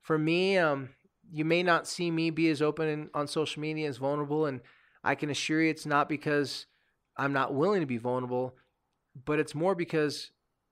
[0.01, 0.89] For me, um,
[1.31, 4.61] you may not see me be as open in, on social media as vulnerable, and
[5.03, 6.65] I can assure you it's not because
[7.15, 8.55] I'm not willing to be vulnerable,
[9.25, 10.31] but it's more because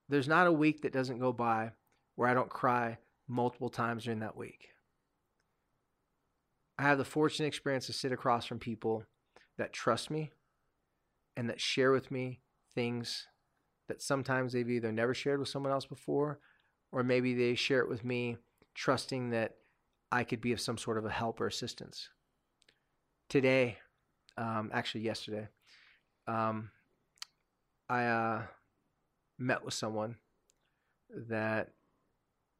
[0.09, 1.71] there's not a week that doesn't go by
[2.15, 2.97] where I don't cry
[3.29, 4.69] multiple times during that week.
[6.77, 9.03] I have the fortunate experience to sit across from people
[9.57, 10.31] that trust me
[11.37, 12.39] and that share with me
[12.73, 13.27] things
[13.87, 16.39] that sometimes they've either never shared with someone else before
[16.91, 18.37] or maybe they share it with me
[18.75, 19.55] trusting that
[20.11, 22.09] I could be of some sort of a help or assistance.
[23.29, 23.77] Today,
[24.37, 25.49] um, actually yesterday,
[26.27, 26.71] um,
[27.89, 28.41] I uh,
[29.37, 30.15] met with someone
[31.29, 31.69] that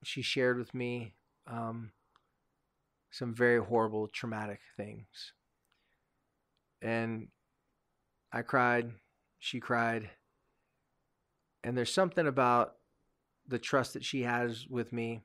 [0.04, 1.14] she shared with me
[1.48, 1.92] um,
[3.12, 5.34] some very horrible, traumatic things.
[6.82, 7.28] And
[8.32, 8.92] I cried,
[9.40, 10.10] she cried.
[11.64, 12.76] And there's something about
[13.48, 15.22] the trust that she has with me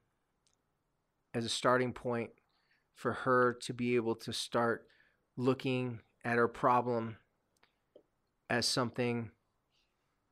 [1.34, 2.30] as a starting point
[2.94, 4.86] for her to be able to start
[5.36, 7.16] looking at her problem
[8.48, 9.30] as something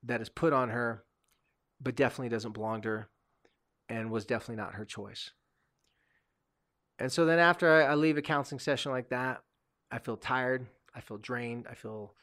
[0.04, 1.04] that is put on her,
[1.80, 3.08] but definitely doesn't belong to her
[3.92, 5.32] and was definitely not her choice.
[6.98, 9.42] And so then after I leave a counseling session like that,
[9.90, 12.14] I feel tired, I feel drained, I feel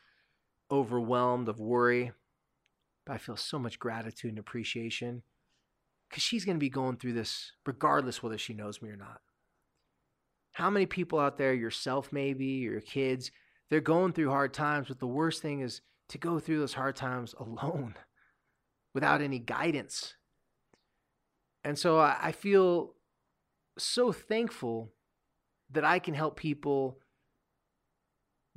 [0.72, 2.12] overwhelmed of worry,
[3.06, 5.22] but I feel so much gratitude and appreciation
[6.10, 9.22] because she's going to be going through this regardless whether she knows me or not.
[10.54, 13.30] How many people out there, yourself maybe, your kids,
[13.70, 16.96] they're going through hard times, but the worst thing is to go through those hard
[16.96, 17.94] times alone
[18.96, 20.16] without any guidance.
[21.70, 22.96] And so I feel
[23.78, 24.92] so thankful
[25.70, 26.98] that I can help people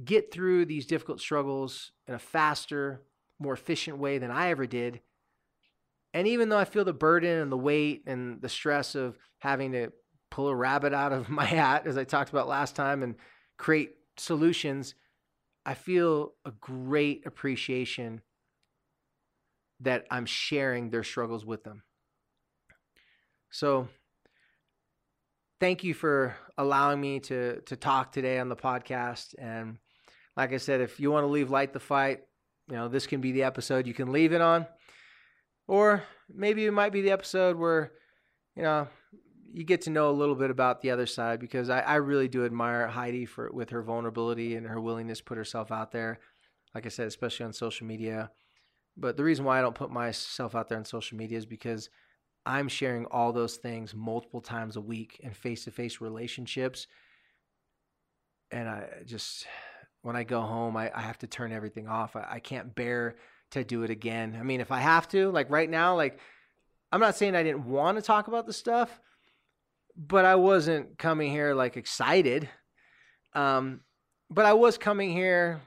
[0.02, 3.02] get through these difficult struggles in a faster,
[3.38, 5.02] more efficient way than I ever did.
[6.14, 9.72] And even though I feel the burden and the weight and the stress of having
[9.72, 9.90] to
[10.30, 13.16] pull a rabbit out of my hat, as I talked about last time, and
[13.58, 14.94] create solutions,
[15.66, 18.22] I feel a great appreciation
[19.80, 21.82] that I'm sharing their struggles with them.
[23.52, 23.88] So,
[25.60, 29.34] thank you for allowing me to to talk today on the podcast.
[29.38, 29.78] And
[30.36, 32.22] like I said, if you want to leave Light the Fight,
[32.68, 34.66] you know, this can be the episode you can leave it on.
[35.68, 37.92] Or maybe it might be the episode where,
[38.56, 38.88] you know,
[39.52, 42.28] you get to know a little bit about the other side because I, I really
[42.28, 46.20] do admire Heidi for with her vulnerability and her willingness to put herself out there.
[46.74, 48.30] Like I said, especially on social media.
[48.96, 51.90] But the reason why I don't put myself out there on social media is because
[52.44, 56.86] I'm sharing all those things multiple times a week in face to face relationships.
[58.50, 59.46] And I just,
[60.02, 62.16] when I go home, I, I have to turn everything off.
[62.16, 63.16] I, I can't bear
[63.52, 64.36] to do it again.
[64.38, 66.18] I mean, if I have to, like right now, like
[66.90, 69.00] I'm not saying I didn't want to talk about the stuff,
[69.96, 72.48] but I wasn't coming here like excited.
[73.34, 73.80] Um,
[74.30, 75.60] but I was coming here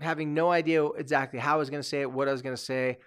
[0.00, 2.56] having no idea exactly how I was going to say it, what I was going
[2.56, 2.98] to say.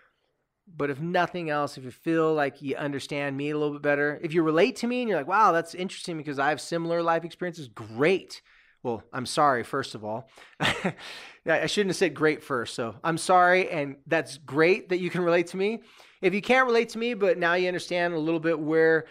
[0.75, 4.19] But if nothing else, if you feel like you understand me a little bit better,
[4.21, 7.01] if you relate to me and you're like, wow, that's interesting because I have similar
[7.01, 8.41] life experiences, great.
[8.83, 10.29] Well, I'm sorry, first of all.
[10.59, 12.75] I shouldn't have said great first.
[12.75, 13.69] So I'm sorry.
[13.69, 15.81] And that's great that you can relate to me.
[16.21, 19.05] If you can't relate to me, but now you understand a little bit where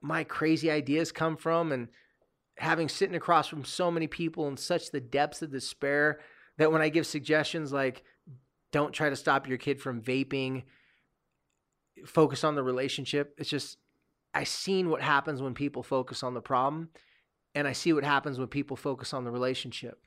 [0.00, 1.88] my crazy ideas come from and
[2.56, 6.20] having sitting across from so many people in such the depths of despair
[6.58, 8.02] that when I give suggestions like
[8.72, 10.64] don't try to stop your kid from vaping,
[12.06, 13.78] focus on the relationship, it's just
[14.32, 16.90] I seen what happens when people focus on the problem
[17.54, 19.98] and I see what happens when people focus on the relationship.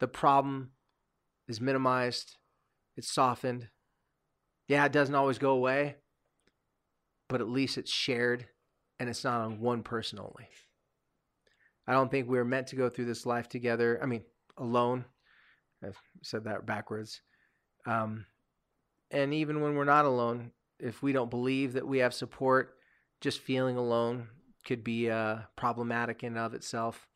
[0.00, 0.72] The problem
[1.48, 2.36] is minimized,
[2.96, 3.68] it's softened.
[4.68, 5.96] Yeah, it doesn't always go away,
[7.28, 8.46] but at least it's shared
[8.98, 10.48] and it's not on one person only.
[11.86, 13.98] I don't think we are meant to go through this life together.
[14.02, 14.22] I mean,
[14.56, 15.04] alone.
[15.82, 17.20] I've said that backwards.
[17.86, 18.26] Um,
[19.10, 22.76] and even when we're not alone, if we don't believe that we have support,
[23.20, 24.28] just feeling alone
[24.64, 27.06] could be uh, problematic in and of itself.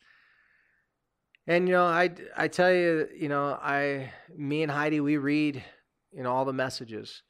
[1.47, 5.65] And you know, I I tell you, you know, I me and Heidi we read,
[6.13, 7.23] you know, all the messages.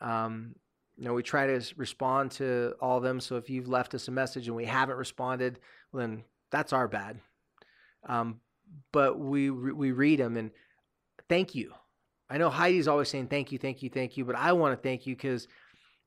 [0.00, 0.54] Um,
[0.96, 3.20] you know, we try to respond to all of them.
[3.20, 5.58] So if you've left us a message and we haven't responded,
[5.92, 7.20] well, then that's our bad.
[8.08, 8.40] Um,
[8.92, 10.50] but we we read them and
[11.28, 11.72] thank you.
[12.30, 14.82] I know Heidi's always saying thank you, thank you, thank you, but I want to
[14.82, 15.46] thank you because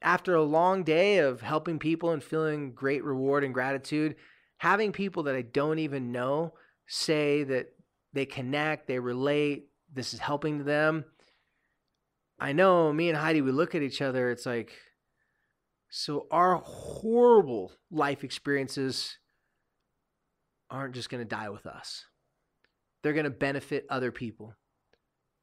[0.01, 4.15] after a long day of helping people and feeling great reward and gratitude,
[4.57, 6.53] having people that I don't even know
[6.87, 7.67] say that
[8.13, 11.05] they connect, they relate, this is helping them.
[12.39, 14.71] I know me and Heidi, we look at each other, it's like,
[15.89, 19.17] so our horrible life experiences
[20.69, 22.05] aren't just going to die with us.
[23.01, 24.53] They're going to benefit other people.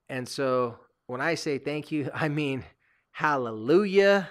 [0.09, 2.65] And so when I say thank you, I mean
[3.13, 4.29] hallelujah.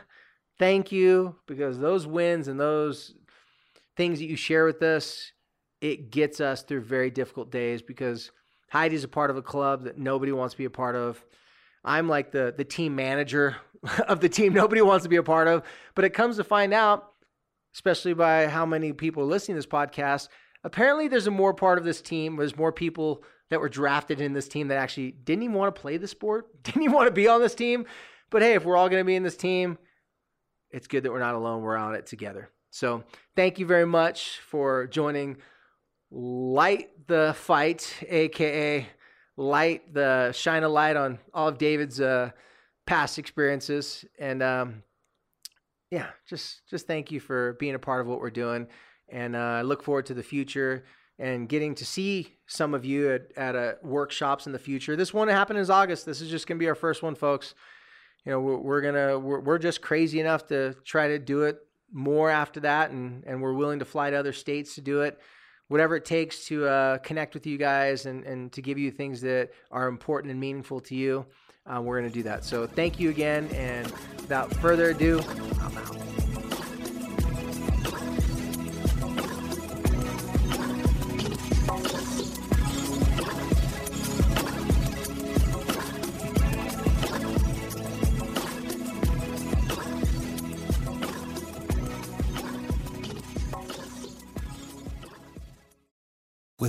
[0.60, 3.16] Thank you because those wins and those
[3.98, 5.32] things that you share with us,
[5.82, 8.32] it gets us through very difficult days because
[8.72, 11.24] Heidi's a part of a club that nobody wants to be a part of.
[11.84, 13.58] I'm like the the team manager
[14.08, 15.64] of the team nobody wants to be a part of,
[15.96, 17.14] but it comes to find out
[17.74, 20.30] especially by how many people are listening to this podcast,
[20.64, 22.36] apparently there's a more part of this team.
[22.36, 23.24] There's more people
[23.54, 26.48] that were drafted in this team that actually didn't even want to play the sport,
[26.64, 27.86] didn't even want to be on this team.
[28.30, 29.78] But hey, if we're all going to be in this team,
[30.72, 31.62] it's good that we're not alone.
[31.62, 32.50] We're on it together.
[32.72, 33.04] So
[33.36, 35.38] thank you very much for joining
[36.10, 38.88] Light the Fight, aka
[39.38, 42.32] Light the Shine a Light on all of David's uh,
[42.88, 44.04] past experiences.
[44.20, 44.84] And um,
[45.92, 48.68] yeah, just just thank you for being a part of what we're doing
[49.14, 50.86] and uh, I look forward to the future
[51.20, 54.96] and getting to see some of you at, at uh, workshops in the future.
[54.96, 56.06] This one happened in August.
[56.06, 57.54] This is just going to be our first one, folks.
[58.26, 61.58] You know, we're, we're gonna we're, we're just crazy enough to try to do it
[61.92, 65.20] more after that, and and we're willing to fly to other states to do it.
[65.68, 69.22] Whatever it takes to uh, connect with you guys and, and to give you things
[69.22, 71.26] that are important and meaningful to you,
[71.66, 72.44] uh, we're going to do that.
[72.44, 73.48] So, thank you again.
[73.54, 75.22] And without further ado,
[75.62, 76.23] I'm out.